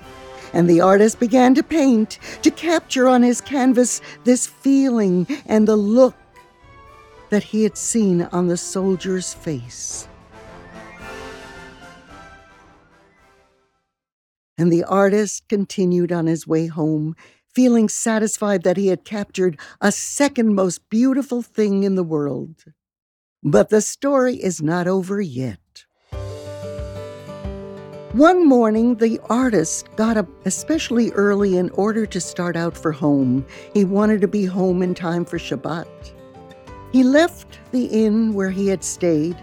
And 0.53 0.69
the 0.69 0.81
artist 0.81 1.19
began 1.19 1.55
to 1.55 1.63
paint, 1.63 2.19
to 2.41 2.51
capture 2.51 3.07
on 3.07 3.23
his 3.23 3.39
canvas 3.39 4.01
this 4.25 4.47
feeling 4.47 5.25
and 5.45 5.67
the 5.67 5.77
look 5.77 6.15
that 7.29 7.43
he 7.43 7.63
had 7.63 7.77
seen 7.77 8.23
on 8.33 8.47
the 8.47 8.57
soldier's 8.57 9.33
face. 9.33 10.07
And 14.57 14.71
the 14.71 14.83
artist 14.83 15.47
continued 15.47 16.11
on 16.11 16.27
his 16.27 16.45
way 16.45 16.67
home, 16.67 17.15
feeling 17.53 17.89
satisfied 17.89 18.63
that 18.63 18.77
he 18.77 18.87
had 18.87 19.03
captured 19.03 19.59
a 19.81 19.91
second 19.91 20.55
most 20.55 20.89
beautiful 20.89 21.41
thing 21.41 21.83
in 21.83 21.95
the 21.95 22.03
world. 22.03 22.65
But 23.43 23.69
the 23.69 23.81
story 23.81 24.35
is 24.35 24.61
not 24.61 24.87
over 24.87 25.19
yet. 25.19 25.57
One 28.13 28.45
morning, 28.45 28.95
the 28.95 29.19
artist 29.29 29.87
got 29.95 30.17
up 30.17 30.27
especially 30.45 31.11
early 31.11 31.55
in 31.57 31.69
order 31.71 32.05
to 32.05 32.19
start 32.19 32.57
out 32.57 32.77
for 32.77 32.91
home. 32.91 33.45
He 33.73 33.85
wanted 33.85 34.19
to 34.21 34.27
be 34.27 34.43
home 34.43 34.83
in 34.83 34.93
time 34.93 35.23
for 35.23 35.39
Shabbat. 35.39 35.87
He 36.91 37.03
left 37.03 37.59
the 37.71 37.85
inn 37.85 38.33
where 38.33 38.49
he 38.49 38.67
had 38.67 38.83
stayed, 38.83 39.37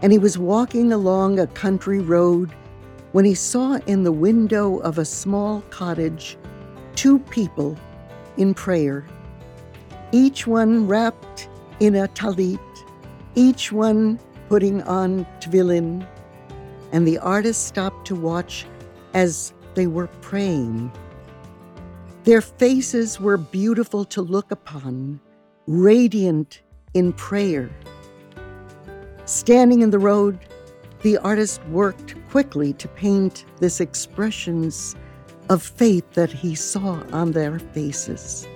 and 0.00 0.12
he 0.12 0.18
was 0.18 0.38
walking 0.38 0.92
along 0.92 1.38
a 1.38 1.46
country 1.48 2.00
road 2.00 2.54
when 3.12 3.26
he 3.26 3.34
saw 3.34 3.78
in 3.86 4.02
the 4.02 4.12
window 4.12 4.78
of 4.78 4.96
a 4.96 5.04
small 5.04 5.60
cottage 5.68 6.38
two 7.06 7.20
people 7.30 7.78
in 8.36 8.52
prayer, 8.52 9.06
each 10.10 10.44
one 10.44 10.88
wrapped 10.88 11.48
in 11.78 11.94
a 11.94 12.08
talit, 12.08 12.58
each 13.36 13.70
one 13.70 14.18
putting 14.48 14.82
on 14.82 15.24
tefillin 15.38 16.04
and 16.90 17.06
the 17.06 17.16
artist 17.18 17.64
stopped 17.64 18.08
to 18.08 18.16
watch 18.16 18.66
as 19.14 19.54
they 19.76 19.86
were 19.86 20.08
praying. 20.20 20.90
Their 22.24 22.40
faces 22.40 23.20
were 23.20 23.36
beautiful 23.36 24.04
to 24.06 24.20
look 24.20 24.50
upon, 24.50 25.20
radiant 25.68 26.60
in 26.92 27.12
prayer. 27.12 27.70
Standing 29.26 29.82
in 29.82 29.90
the 29.90 30.00
road, 30.00 30.40
the 31.02 31.18
artist 31.18 31.64
worked 31.66 32.16
quickly 32.30 32.72
to 32.72 32.88
paint 32.88 33.44
this 33.60 33.80
expressions 33.80 34.96
of 35.48 35.62
faith 35.62 36.10
that 36.12 36.32
he 36.32 36.54
saw 36.54 37.02
on 37.12 37.32
their 37.32 37.58
faces. 37.58 38.46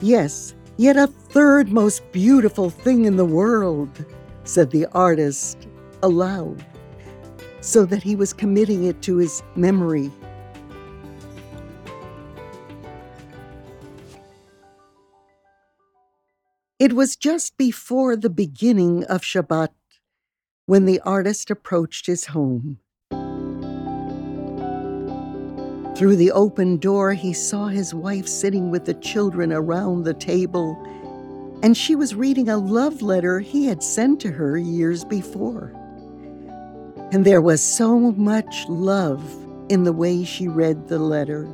Yes, 0.00 0.54
yet 0.76 0.96
a 0.96 1.06
third 1.06 1.70
most 1.72 2.10
beautiful 2.12 2.70
thing 2.70 3.04
in 3.04 3.16
the 3.16 3.24
world, 3.24 4.04
said 4.44 4.70
the 4.70 4.86
artist 4.86 5.68
aloud 6.02 6.64
so 7.62 7.84
that 7.86 8.02
he 8.02 8.16
was 8.16 8.32
committing 8.32 8.84
it 8.84 9.00
to 9.02 9.16
his 9.16 9.42
memory. 9.54 10.10
It 16.78 16.94
was 16.94 17.14
just 17.14 17.56
before 17.56 18.16
the 18.16 18.28
beginning 18.30 19.04
of 19.04 19.22
Shabbat 19.22 19.68
when 20.66 20.84
the 20.84 20.98
artist 21.00 21.50
approached 21.50 22.06
his 22.06 22.26
home. 22.26 22.80
Through 25.94 26.16
the 26.16 26.32
open 26.32 26.78
door, 26.78 27.12
he 27.12 27.34
saw 27.34 27.66
his 27.66 27.92
wife 27.92 28.26
sitting 28.26 28.70
with 28.70 28.86
the 28.86 28.94
children 28.94 29.52
around 29.52 30.04
the 30.04 30.14
table, 30.14 30.78
and 31.62 31.76
she 31.76 31.94
was 31.94 32.14
reading 32.14 32.48
a 32.48 32.56
love 32.56 33.02
letter 33.02 33.40
he 33.40 33.66
had 33.66 33.82
sent 33.82 34.18
to 34.20 34.30
her 34.30 34.56
years 34.56 35.04
before. 35.04 35.72
And 37.12 37.26
there 37.26 37.42
was 37.42 37.62
so 37.62 37.98
much 37.98 38.66
love 38.68 39.22
in 39.68 39.84
the 39.84 39.92
way 39.92 40.24
she 40.24 40.48
read 40.48 40.88
the 40.88 40.98
letter. 40.98 41.46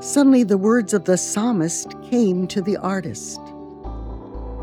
Suddenly, 0.00 0.44
the 0.44 0.58
words 0.58 0.94
of 0.94 1.04
the 1.06 1.16
psalmist 1.16 1.92
came 2.08 2.46
to 2.48 2.62
the 2.62 2.76
artist 2.76 3.40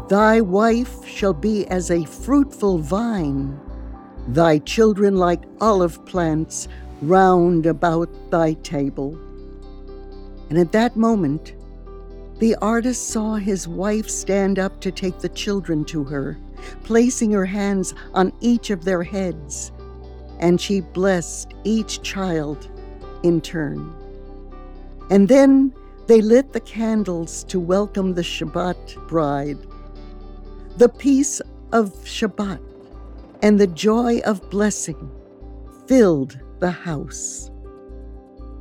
Thy 0.07 0.39
wife 0.39 1.05
shall 1.05 1.33
be 1.33 1.67
as 1.67 1.91
a 1.91 2.05
fruitful 2.05 2.77
vine, 2.77 3.59
thy 4.29 4.59
children 4.59 5.17
like 5.17 5.43
olive 5.59 6.05
plants 6.05 6.69
round 7.07 7.65
about 7.65 8.09
thy 8.31 8.53
table. 8.53 9.17
And 10.49 10.57
at 10.57 10.71
that 10.71 10.95
moment, 10.95 11.55
the 12.39 12.55
artist 12.55 13.09
saw 13.09 13.35
his 13.35 13.67
wife 13.67 14.09
stand 14.09 14.59
up 14.59 14.81
to 14.81 14.91
take 14.91 15.19
the 15.19 15.29
children 15.29 15.85
to 15.85 16.03
her 16.03 16.37
placing 16.83 17.31
her 17.31 17.45
hands 17.45 17.93
on 18.13 18.33
each 18.41 18.69
of 18.69 18.83
their 18.83 19.03
heads, 19.03 19.71
and 20.39 20.59
she 20.59 20.81
blessed 20.81 21.53
each 21.63 22.01
child 22.01 22.69
in 23.23 23.41
turn. 23.41 23.93
And 25.09 25.27
then 25.27 25.73
they 26.07 26.21
lit 26.21 26.53
the 26.53 26.59
candles 26.59 27.43
to 27.45 27.59
welcome 27.59 28.13
the 28.13 28.21
Shabbat 28.21 29.07
bride. 29.07 29.59
The 30.77 30.89
peace 30.89 31.41
of 31.71 31.93
Shabbat 32.03 32.59
and 33.41 33.59
the 33.59 33.67
joy 33.67 34.19
of 34.19 34.49
blessing 34.49 35.11
filled 35.87 36.39
the 36.63 36.71
house. 36.71 37.51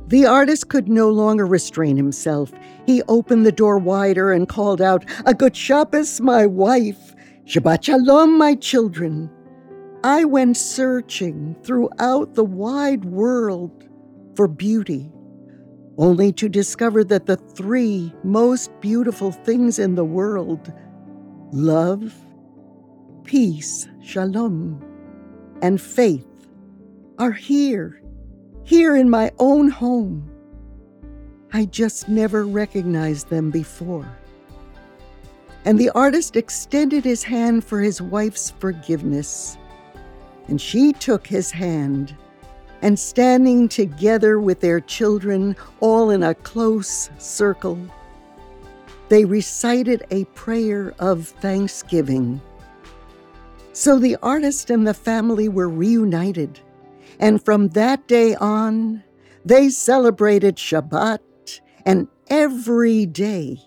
The 0.07 0.25
artist 0.25 0.67
could 0.67 0.89
no 0.89 1.09
longer 1.09 1.45
restrain 1.45 1.95
himself. 1.95 2.51
He 2.85 3.01
opened 3.07 3.45
the 3.45 3.51
door 3.53 3.77
wider 3.77 4.33
and 4.33 4.49
called 4.49 4.81
out, 4.81 5.05
A 5.25 5.33
good 5.33 5.55
Shabbos, 5.55 6.19
my 6.19 6.45
wife. 6.45 7.15
Shabbat 7.45 7.81
Shalom, 7.83 8.37
my 8.37 8.55
children. 8.55 9.31
I 10.03 10.25
went 10.25 10.57
searching 10.57 11.55
throughout 11.63 12.33
the 12.33 12.43
wide 12.43 13.05
world 13.05 13.87
for 14.35 14.49
beauty, 14.49 15.09
only 15.97 16.33
to 16.33 16.49
discover 16.49 17.05
that 17.05 17.25
the 17.25 17.37
three 17.37 18.13
most 18.25 18.69
beautiful 18.81 19.31
things 19.31 19.79
in 19.79 19.95
the 19.95 20.03
world 20.03 20.73
love, 21.53 22.13
peace, 23.23 23.87
shalom, 24.01 24.83
and 25.61 25.79
faith 25.79 26.32
are 27.19 27.31
here, 27.31 28.01
here 28.63 28.95
in 28.95 29.09
my 29.09 29.31
own 29.39 29.69
home. 29.69 30.29
I 31.51 31.65
just 31.65 32.09
never 32.09 32.45
recognized 32.45 33.29
them 33.29 33.51
before 33.51 34.07
and 35.65 35.79
the 35.79 35.89
artist 35.91 36.35
extended 36.35 37.03
his 37.03 37.23
hand 37.23 37.63
for 37.63 37.81
his 37.81 38.01
wife's 38.01 38.51
forgiveness. 38.59 39.57
And 40.47 40.59
she 40.59 40.91
took 40.91 41.25
his 41.25 41.51
hand, 41.51 42.15
and 42.81 42.99
standing 42.99 43.69
together 43.69 44.39
with 44.39 44.59
their 44.59 44.81
children, 44.81 45.55
all 45.79 46.09
in 46.09 46.23
a 46.23 46.35
close 46.35 47.09
circle, 47.17 47.79
they 49.07 49.23
recited 49.23 50.05
a 50.11 50.25
prayer 50.25 50.93
of 50.99 51.27
thanksgiving. 51.27 52.41
So 53.71 53.99
the 53.99 54.17
artist 54.21 54.69
and 54.69 54.85
the 54.85 54.93
family 54.93 55.47
were 55.47 55.69
reunited, 55.69 56.59
and 57.19 57.43
from 57.43 57.69
that 57.69 58.07
day 58.07 58.35
on, 58.35 59.03
they 59.45 59.69
celebrated 59.69 60.55
Shabbat 60.55 61.19
and 61.85 62.07
every 62.27 63.05
day 63.05 63.59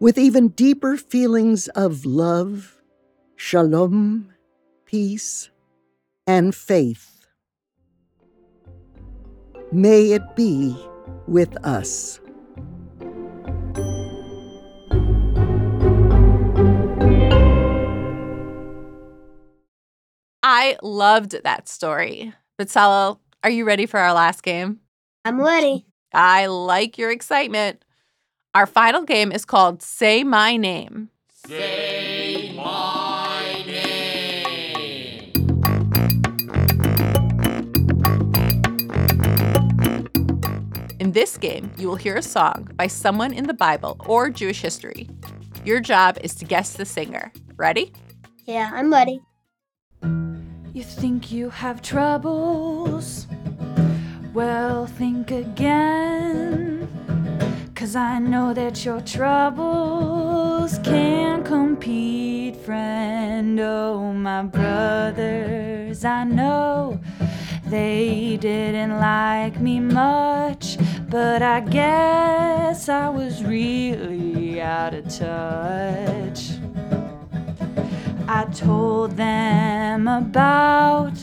with 0.00 0.18
even 0.18 0.48
deeper 0.48 0.96
feelings 0.96 1.68
of 1.68 2.04
love, 2.04 2.82
shalom, 3.36 4.32
peace, 4.84 5.50
and 6.26 6.54
faith. 6.54 7.26
May 9.70 10.12
it 10.12 10.36
be 10.36 10.76
with 11.26 11.56
us. 11.64 12.20
I 20.42 20.76
loved 20.82 21.42
that 21.44 21.68
story. 21.68 22.34
Bezalel, 22.62 23.18
are 23.42 23.50
you 23.50 23.64
ready 23.64 23.86
for 23.86 23.98
our 23.98 24.12
last 24.12 24.44
game? 24.44 24.78
I'm 25.24 25.40
ready. 25.40 25.84
I 26.14 26.46
like 26.46 26.96
your 26.96 27.10
excitement. 27.10 27.84
Our 28.54 28.66
final 28.66 29.02
game 29.02 29.32
is 29.32 29.44
called 29.44 29.82
Say 29.82 30.22
My 30.22 30.56
Name. 30.56 31.10
Say 31.48 32.52
my 32.54 33.64
name. 33.66 35.32
In 41.00 41.10
this 41.10 41.36
game, 41.36 41.72
you 41.76 41.88
will 41.88 41.96
hear 41.96 42.14
a 42.14 42.22
song 42.22 42.70
by 42.76 42.86
someone 42.86 43.32
in 43.32 43.48
the 43.48 43.54
Bible 43.54 43.96
or 44.06 44.30
Jewish 44.30 44.60
history. 44.60 45.08
Your 45.64 45.80
job 45.80 46.16
is 46.20 46.36
to 46.36 46.44
guess 46.44 46.74
the 46.74 46.84
singer. 46.84 47.32
Ready? 47.56 47.92
Yeah, 48.44 48.70
I'm 48.72 48.92
ready. 48.92 49.20
You 50.74 50.82
think 50.82 51.30
you 51.30 51.50
have 51.50 51.82
troubles? 51.82 53.26
Well, 54.32 54.86
think 54.86 55.30
again. 55.30 56.88
Cause 57.74 57.94
I 57.94 58.18
know 58.18 58.54
that 58.54 58.82
your 58.82 59.02
troubles 59.02 60.78
can't 60.78 61.44
compete, 61.44 62.56
friend. 62.56 63.60
Oh, 63.60 64.14
my 64.14 64.44
brothers, 64.44 66.06
I 66.06 66.24
know 66.24 66.98
they 67.66 68.38
didn't 68.40 68.98
like 68.98 69.60
me 69.60 69.78
much, 69.78 70.78
but 71.10 71.42
I 71.42 71.60
guess 71.60 72.88
I 72.88 73.10
was 73.10 73.44
really 73.44 74.62
out 74.62 74.94
of 74.94 75.06
touch. 75.14 76.61
I 78.28 78.44
told 78.44 79.16
them 79.16 80.06
about 80.06 81.14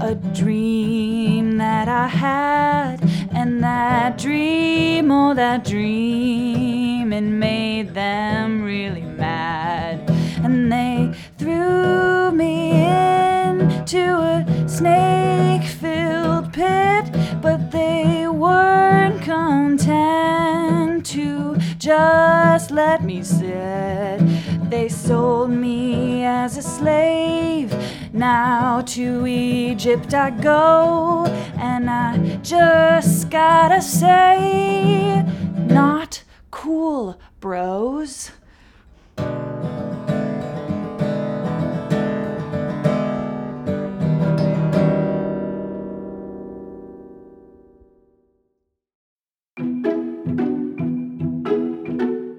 a 0.00 0.14
dream 0.14 1.58
that 1.58 1.88
I 1.88 2.06
had, 2.08 2.96
and 3.32 3.62
that 3.62 4.16
dream, 4.18 5.10
oh, 5.10 5.34
that 5.34 5.64
dream, 5.64 7.12
it 7.12 7.20
made 7.20 7.94
them 7.94 8.62
really 8.62 9.02
mad. 9.02 10.08
And 10.42 10.72
they 10.72 11.12
threw 11.36 12.30
me 12.32 12.70
into 12.70 14.16
a 14.16 14.68
snake 14.68 15.64
filled 15.64 16.52
pit, 16.52 17.10
but 17.42 17.70
they 17.70 18.26
weren't 18.28 19.20
content 19.22 21.04
to 21.06 21.56
just 21.78 22.70
let 22.70 23.04
me 23.04 23.22
sit. 23.22 24.37
They 24.68 24.88
sold 24.90 25.50
me 25.50 26.24
as 26.24 26.58
a 26.58 26.62
slave. 26.62 27.74
Now 28.12 28.82
to 28.82 29.26
Egypt 29.26 30.12
I 30.12 30.28
go, 30.28 31.24
and 31.56 31.88
I 31.88 32.36
just 32.42 33.30
gotta 33.30 33.80
say, 33.80 35.24
not 35.56 36.22
cool, 36.50 37.18
bros. 37.40 38.30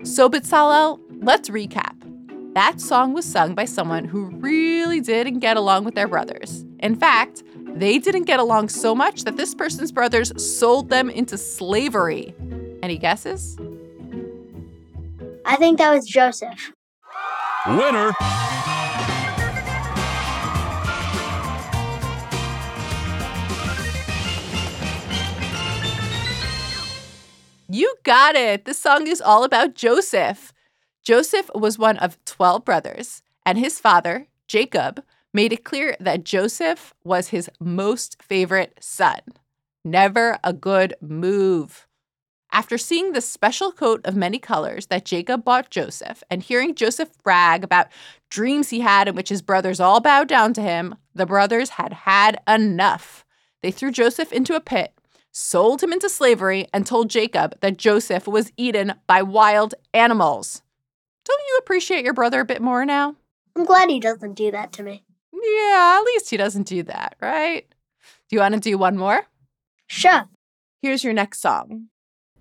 So, 0.04 0.30
Bitzalel, 0.30 1.00
let's 1.22 1.50
recap. 1.50 1.99
That 2.54 2.82
song 2.82 3.14
was 3.14 3.26
sung 3.26 3.54
by 3.54 3.66
someone 3.66 4.06
who 4.06 4.26
really 4.26 5.02
didn't 5.02 5.38
get 5.38 5.56
along 5.56 5.84
with 5.86 5.94
their 5.94 6.08
brothers. 6.08 6.66
In 6.80 6.96
fact, 6.96 7.44
they 7.76 8.00
didn't 8.00 8.24
get 8.24 8.40
along 8.40 8.70
so 8.70 8.96
much 8.96 9.24
that 9.26 9.38
this 9.38 9.54
person's 9.54 9.92
brothers 9.92 10.34
sold 10.44 10.90
them 10.90 11.12
into 11.12 11.38
slavery. 11.38 12.34
Any 12.82 12.98
guesses? 12.98 13.56
I 15.46 15.58
think 15.58 15.78
that 15.78 15.94
was 15.94 16.08
Joseph. 16.08 16.74
Winner. 17.68 18.14
You 27.70 27.94
got 28.04 28.36
it. 28.36 28.66
This 28.66 28.80
song 28.80 29.06
is 29.06 29.22
all 29.22 29.44
about 29.44 29.76
Joseph. 29.76 30.52
Joseph 31.10 31.50
was 31.56 31.80
one 31.80 31.98
of 31.98 32.24
12 32.26 32.64
brothers, 32.64 33.24
and 33.44 33.58
his 33.58 33.80
father, 33.80 34.28
Jacob, 34.48 35.04
made 35.34 35.52
it 35.52 35.64
clear 35.64 35.98
that 36.00 36.24
Joseph 36.24 36.94
was 37.04 37.30
his 37.30 37.50
most 37.60 38.22
favorite 38.22 38.78
son. 38.80 39.22
Never 39.84 40.38
a 40.44 40.54
good 40.54 40.94
move. 41.02 41.88
After 42.52 42.78
seeing 42.78 43.14
the 43.14 43.22
special 43.22 43.72
coat 43.72 44.02
of 44.06 44.16
many 44.16 44.38
colors 44.38 44.86
that 44.86 45.04
Jacob 45.04 45.44
bought 45.44 45.72
Joseph 45.72 46.22
and 46.30 46.44
hearing 46.44 46.76
Joseph 46.76 47.10
brag 47.24 47.64
about 47.64 47.88
dreams 48.30 48.70
he 48.70 48.82
had 48.82 49.08
in 49.08 49.16
which 49.16 49.30
his 49.30 49.42
brothers 49.42 49.80
all 49.80 50.02
bowed 50.02 50.28
down 50.28 50.54
to 50.54 50.62
him, 50.62 50.94
the 51.16 51.26
brothers 51.26 51.70
had 51.72 51.92
had 51.92 52.40
enough. 52.48 53.26
They 53.64 53.72
threw 53.72 53.90
Joseph 53.90 54.32
into 54.32 54.56
a 54.56 54.62
pit, 54.62 54.94
sold 55.32 55.82
him 55.82 55.92
into 55.92 56.08
slavery, 56.08 56.68
and 56.72 56.86
told 56.86 57.10
Jacob 57.10 57.60
that 57.62 57.78
Joseph 57.78 58.28
was 58.28 58.52
eaten 58.58 58.94
by 59.08 59.24
wild 59.24 59.74
animals. 59.92 60.62
Don't 61.30 61.42
you 61.48 61.58
appreciate 61.60 62.04
your 62.04 62.16
brother 62.16 62.40
a 62.40 62.46
bit 62.46 62.60
more 62.60 62.86
now? 62.86 63.16
I'm 63.56 63.64
glad 63.64 63.92
he 63.92 64.00
doesn't 64.00 64.34
do 64.34 64.50
that 64.50 64.72
to 64.74 64.84
me. 64.84 65.04
Yeah, 65.32 65.98
at 66.00 66.04
least 66.04 66.32
he 66.32 66.38
doesn't 66.38 66.66
do 66.66 66.82
that, 66.84 67.18
right? 67.22 67.68
Do 68.30 68.36
you 68.36 68.40
want 68.40 68.56
to 68.56 68.60
do 68.60 68.80
one 68.80 68.98
more? 68.98 69.28
Sure. 69.86 70.28
Here's 70.82 71.04
your 71.04 71.14
next 71.14 71.40
song. 71.40 71.90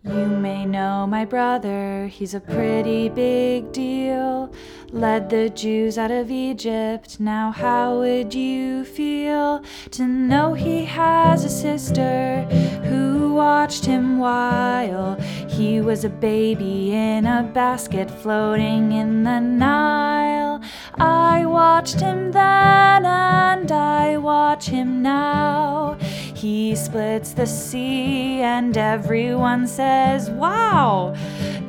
You 0.04 0.28
may 0.28 0.64
know 0.64 1.08
my 1.08 1.24
brother, 1.24 2.06
he's 2.06 2.32
a 2.32 2.38
pretty 2.40 3.08
big 3.08 3.72
deal. 3.72 4.52
Led 4.92 5.28
the 5.28 5.50
Jews 5.50 5.98
out 5.98 6.12
of 6.12 6.30
Egypt. 6.30 7.18
Now, 7.18 7.50
how 7.50 7.98
would 7.98 8.32
you 8.32 8.84
feel 8.84 9.62
to 9.90 10.06
know 10.06 10.54
he 10.54 10.84
has 10.84 11.44
a 11.44 11.48
sister 11.48 12.42
who 12.84 13.34
watched 13.34 13.84
him 13.84 14.18
while 14.18 15.16
he 15.48 15.80
was 15.80 16.04
a 16.04 16.08
baby 16.08 16.92
in 16.92 17.26
a 17.26 17.42
basket 17.42 18.08
floating 18.08 18.92
in 18.92 19.24
the 19.24 19.40
Nile? 19.40 20.62
I 20.94 21.44
watched 21.44 22.00
him 22.00 22.30
then 22.30 23.04
and 23.04 23.72
I 23.72 24.16
watch 24.16 24.66
him 24.66 25.02
now. 25.02 25.98
He 26.38 26.76
splits 26.76 27.32
the 27.32 27.48
sea 27.48 28.42
and 28.42 28.78
everyone 28.78 29.66
says, 29.66 30.30
Wow! 30.30 31.16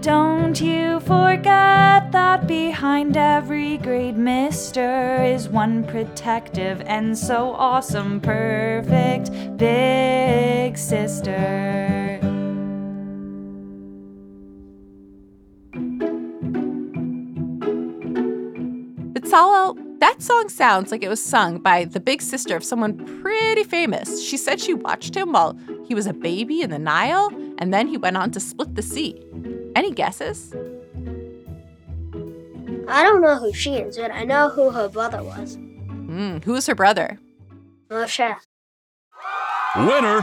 Don't 0.02 0.62
you 0.62 1.00
forget 1.00 2.12
that 2.12 2.46
behind 2.46 3.18
every 3.18 3.78
great 3.78 4.16
mister 4.16 5.24
is 5.24 5.50
one 5.50 5.86
protective 5.86 6.82
and 6.82 7.18
so 7.18 7.54
awesome, 7.54 8.22
perfect 8.22 9.32
big 9.58 10.78
sister. 10.78 12.20
Bitzalel, 19.14 19.89
that 20.00 20.22
song 20.22 20.50
sounds 20.50 20.92
like 20.92 21.04
it 21.04 21.10
was 21.10 21.24
sung 21.24 21.60
by 21.60 21.86
the 21.86 22.00
big 22.00 22.22
sister 22.22 22.56
of 22.56 22.64
someone 22.64 23.22
pretty 23.22 23.64
famous. 23.64 24.24
She 24.24 24.38
said 24.38 24.60
she 24.60 24.74
watched 24.74 25.16
him 25.16 25.34
while 25.34 25.58
he 25.86 25.96
was 25.96 26.08
a 26.08 26.14
baby 26.14 26.62
in 26.62 26.70
the 26.70 26.80
Nile, 26.80 27.30
and 27.58 27.74
then 27.74 27.88
he 27.88 27.98
went 27.98 28.18
on 28.18 28.32
to 28.32 28.40
split 28.40 28.76
the 28.76 28.82
sea. 28.82 29.22
Any 29.76 29.92
guesses? 29.92 30.54
I 32.88 33.04
don't 33.04 33.22
know 33.22 33.36
who 33.38 33.54
she 33.54 33.76
is, 33.76 33.98
but 33.98 34.12
I 34.12 34.24
know 34.24 34.50
who 34.50 34.72
her 34.72 34.90
brother 34.90 35.22
was. 35.22 35.56
Hmm, 35.56 36.38
who 36.40 36.54
was 36.54 36.66
her 36.68 36.76
brother? 36.76 37.20
Moshe. 37.90 38.36
Winner. 39.76 40.22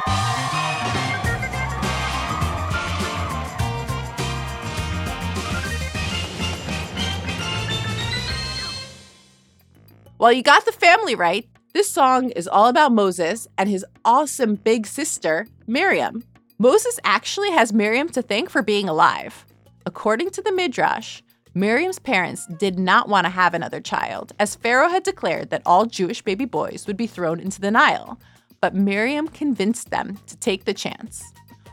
Well, 10.19 10.33
you 10.33 10.43
got 10.43 10.65
the 10.65 10.73
family 10.73 11.15
right. 11.15 11.47
This 11.75 11.91
song 11.91 12.31
is 12.31 12.49
all 12.49 12.69
about 12.69 12.93
Moses 12.93 13.47
and 13.59 13.69
his 13.69 13.85
awesome 14.03 14.55
big 14.55 14.87
sister, 14.87 15.47
Miriam. 15.67 16.25
Moses 16.59 16.99
actually 17.05 17.51
has 17.51 17.75
Miriam 17.75 18.09
to 18.09 18.23
thank 18.23 18.49
for 18.49 18.63
being 18.63 18.89
alive. 18.89 19.45
According 19.85 20.31
to 20.31 20.41
the 20.41 20.53
Midrash, 20.53 21.21
Miriam's 21.53 21.99
parents 21.99 22.47
did 22.59 22.79
not 22.79 23.11
want 23.11 23.27
to 23.27 23.31
have 23.31 23.53
another 23.53 23.79
child, 23.79 24.33
as 24.39 24.55
Pharaoh 24.55 24.89
had 24.89 25.03
declared 25.03 25.51
that 25.51 25.61
all 25.67 25.85
Jewish 25.85 26.23
baby 26.23 26.47
boys 26.47 26.87
would 26.87 26.97
be 26.97 27.07
thrown 27.07 27.39
into 27.39 27.61
the 27.61 27.71
Nile. 27.71 28.19
But 28.63 28.75
Miriam 28.75 29.29
convinced 29.29 29.91
them 29.91 30.19
to 30.29 30.37
take 30.39 30.65
the 30.65 30.73
chance. 30.73 31.23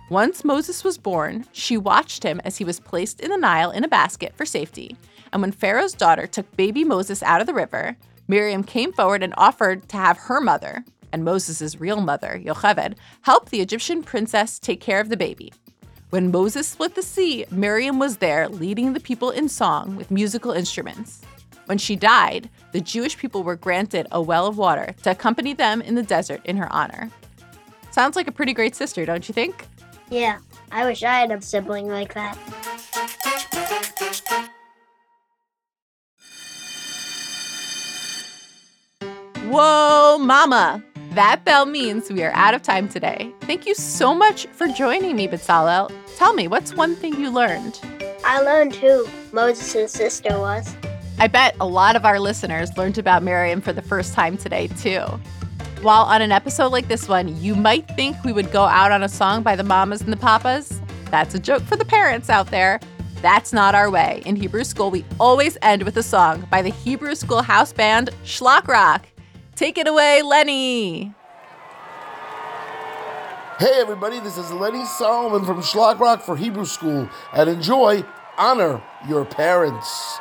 Once 0.10 0.43
Moses 0.43 0.84
was 0.84 0.97
born, 0.97 1.45
she 1.53 1.77
watched 1.77 2.23
him 2.23 2.41
as 2.43 2.58
he 2.58 2.65
was 2.65 2.82
placed 2.82 3.21
in 3.21 3.32
the 3.32 3.38
Nile 3.38 3.71
in 3.71 3.86
a 3.86 3.88
basket 3.88 4.36
for 4.36 4.45
safety. 4.45 4.97
And 5.32 5.41
when 5.41 5.53
Pharaoh's 5.53 5.93
daughter 5.93 6.27
took 6.27 6.58
baby 6.58 6.84
Moses 6.84 7.23
out 7.23 7.39
of 7.39 7.47
the 7.47 7.53
river, 7.53 7.95
Miriam 8.27 8.63
came 8.63 8.93
forward 8.93 9.23
and 9.23 9.33
offered 9.38 9.88
to 9.89 9.97
have 9.97 10.17
her 10.17 10.39
mother, 10.39 10.83
and 11.12 11.23
Moses' 11.23 11.79
real 11.79 12.01
mother, 12.01 12.41
Yocheved, 12.43 12.95
help 13.21 13.49
the 13.49 13.62
Egyptian 13.62 14.03
princess 14.03 14.59
take 14.59 14.81
care 14.81 14.99
of 14.99 15.09
the 15.09 15.17
baby. 15.17 15.53
When 16.09 16.31
Moses 16.31 16.67
split 16.67 16.95
the 16.95 17.01
sea, 17.01 17.45
Miriam 17.51 17.99
was 17.99 18.17
there 18.17 18.47
leading 18.47 18.93
the 18.93 18.99
people 18.99 19.31
in 19.31 19.49
song 19.49 19.95
with 19.95 20.12
musical 20.12 20.51
instruments. 20.51 21.21
When 21.65 21.77
she 21.77 21.95
died, 21.95 22.49
the 22.71 22.81
Jewish 22.81 23.17
people 23.17 23.43
were 23.43 23.55
granted 23.55 24.07
a 24.12 24.21
well 24.21 24.47
of 24.47 24.57
water 24.57 24.95
to 25.03 25.12
accompany 25.12 25.53
them 25.53 25.81
in 25.81 25.95
the 25.95 26.03
desert 26.03 26.41
in 26.45 26.57
her 26.57 26.71
honor. 26.71 27.09
Sounds 27.91 28.15
like 28.15 28.27
a 28.27 28.31
pretty 28.31 28.53
great 28.53 28.75
sister, 28.75 29.05
don't 29.05 29.27
you 29.27 29.33
think? 29.33 29.67
Yeah, 30.09 30.39
I 30.71 30.86
wish 30.86 31.03
I 31.03 31.19
had 31.19 31.31
a 31.31 31.41
sibling 31.41 31.88
like 31.88 32.13
that. 32.13 32.38
Whoa, 39.53 40.17
mama! 40.17 40.83
That 41.11 41.45
bell 41.45 41.67
means 41.67 42.09
we 42.09 42.23
are 42.23 42.31
out 42.31 42.55
of 42.55 42.63
time 42.63 42.89
today. 42.89 43.31
Thank 43.41 43.67
you 43.67 43.75
so 43.75 44.15
much 44.15 44.47
for 44.47 44.67
joining 44.67 45.15
me, 45.15 45.27
Bezalel. 45.27 45.91
Tell 46.17 46.33
me, 46.33 46.47
what's 46.47 46.73
one 46.73 46.95
thing 46.95 47.13
you 47.21 47.29
learned? 47.29 47.79
I 48.25 48.41
learned 48.41 48.73
who 48.73 49.07
Moses' 49.31 49.91
sister 49.91 50.39
was. 50.39 50.75
I 51.19 51.27
bet 51.27 51.55
a 51.61 51.67
lot 51.67 51.95
of 51.95 52.03
our 52.03 52.19
listeners 52.19 52.75
learned 52.77 52.97
about 52.97 53.21
Miriam 53.21 53.61
for 53.61 53.71
the 53.71 53.83
first 53.83 54.15
time 54.15 54.37
today, 54.37 54.69
too. 54.69 55.01
While 55.83 56.05
on 56.05 56.23
an 56.23 56.31
episode 56.31 56.71
like 56.71 56.87
this 56.87 57.07
one, 57.07 57.39
you 57.39 57.53
might 57.53 57.87
think 57.89 58.23
we 58.23 58.33
would 58.33 58.51
go 58.51 58.63
out 58.63 58.91
on 58.91 59.03
a 59.03 59.09
song 59.09 59.43
by 59.43 59.55
the 59.55 59.63
mamas 59.63 60.01
and 60.01 60.11
the 60.11 60.17
papas. 60.17 60.81
That's 61.11 61.35
a 61.35 61.39
joke 61.39 61.61
for 61.61 61.75
the 61.75 61.85
parents 61.85 62.27
out 62.27 62.47
there. 62.47 62.79
That's 63.21 63.53
not 63.53 63.75
our 63.75 63.91
way. 63.91 64.23
In 64.25 64.35
Hebrew 64.35 64.63
school, 64.63 64.89
we 64.89 65.05
always 65.19 65.59
end 65.61 65.83
with 65.83 65.95
a 65.97 66.03
song 66.03 66.47
by 66.49 66.63
the 66.63 66.71
Hebrew 66.71 67.13
school 67.13 67.43
house 67.43 67.71
band 67.71 68.09
Shlock 68.23 68.67
Rock. 68.67 69.05
Take 69.63 69.78
it 69.78 69.88
away, 69.88 70.21
Lenny. 70.21 71.13
Hey 73.60 73.80
everybody, 73.80 74.19
this 74.19 74.38
is 74.38 74.52
Lenny 74.52 74.84
Solomon 74.84 75.45
from 75.45 75.62
Shlock 75.62 75.99
Rock 75.99 76.21
for 76.21 76.36
Hebrew 76.36 76.65
School, 76.65 77.08
and 77.34 77.49
enjoy 77.49 78.04
Honor 78.38 78.84
Your 79.08 79.23
Parents. 79.23 80.19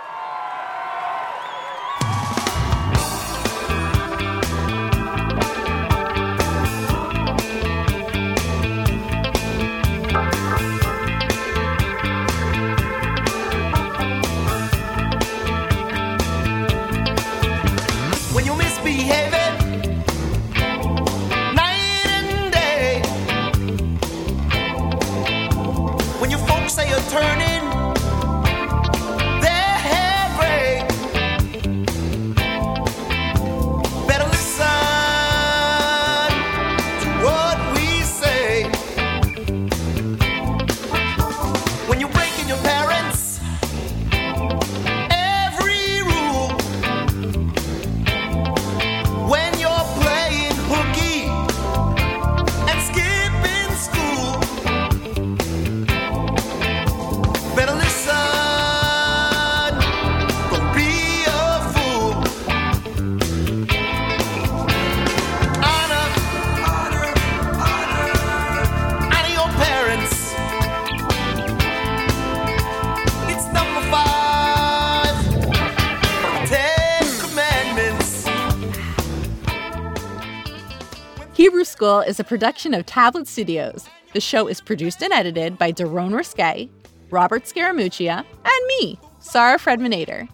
Hebrew 81.43 81.65
School 81.65 81.99
is 81.99 82.21
a 82.21 82.25
production 82.25 82.73
of 82.73 82.87
Tablet 82.87 83.27
Studios. 83.27 83.89
The 84.13 84.21
show 84.21 84.47
is 84.47 84.61
produced 84.61 85.03
and 85.03 85.13
edited 85.13 85.59
by 85.59 85.73
Daron 85.73 86.15
Risque, 86.15 86.69
Robert 87.11 87.43
Scaramuccia, 87.47 88.25
and 88.45 88.67
me, 88.69 88.97
Sarah 89.19 89.59
Fredman 89.59 89.93
Ader. 89.93 90.29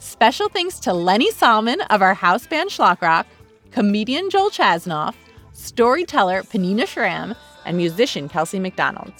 Special 0.00 0.50
thanks 0.50 0.78
to 0.80 0.92
Lenny 0.92 1.30
Solomon 1.30 1.80
of 1.88 2.02
our 2.02 2.12
house 2.12 2.46
band 2.46 2.68
Shlock 2.68 3.00
Rock, 3.00 3.26
comedian 3.70 4.28
Joel 4.28 4.50
Chasnoff, 4.50 5.14
storyteller 5.54 6.42
Peninnah 6.42 6.84
Schram, 6.84 7.34
and 7.64 7.78
musician 7.78 8.28
Kelsey 8.28 8.58
McDonald. 8.58 9.14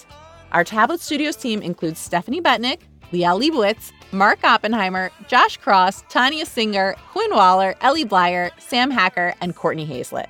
Our 0.51 0.63
Tablet 0.63 1.01
Studios 1.01 1.37
team 1.37 1.63
includes 1.63 1.99
Stephanie 1.99 2.39
Butnick, 2.39 2.81
Liel 3.11 3.41
Leibovitz, 3.41 3.91
Mark 4.11 4.43
Oppenheimer, 4.43 5.09
Josh 5.27 5.57
Cross, 5.57 6.03
Tanya 6.07 6.45
Singer, 6.45 6.95
Quinn 7.11 7.31
Waller, 7.33 7.73
Ellie 7.81 8.05
Blyer, 8.05 8.51
Sam 8.59 8.91
Hacker, 8.91 9.33
and 9.41 9.55
Courtney 9.55 9.85
Hazlett. 9.85 10.29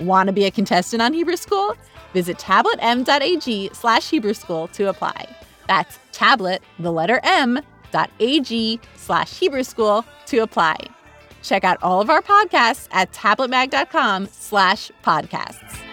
Want 0.00 0.28
to 0.28 0.32
be 0.32 0.44
a 0.44 0.50
contestant 0.50 1.02
on 1.02 1.12
Hebrew 1.12 1.36
School? 1.36 1.74
Visit 2.12 2.38
tabletm.ag 2.38 3.70
slash 3.72 4.08
Hebrew 4.08 4.34
School 4.34 4.68
to 4.68 4.88
apply. 4.88 5.26
That's 5.66 5.98
tablet, 6.12 6.62
the 6.78 6.92
letter 6.92 7.20
M, 7.22 7.60
dot 7.90 8.10
ag 8.20 8.80
slash 8.96 9.38
Hebrew 9.38 9.62
School 9.62 10.04
to 10.26 10.38
apply. 10.38 10.76
Check 11.42 11.64
out 11.64 11.82
all 11.82 12.00
of 12.00 12.10
our 12.10 12.22
podcasts 12.22 12.88
at 12.90 13.12
tabletmag.com 13.12 14.28
slash 14.30 14.90
podcasts. 15.04 15.87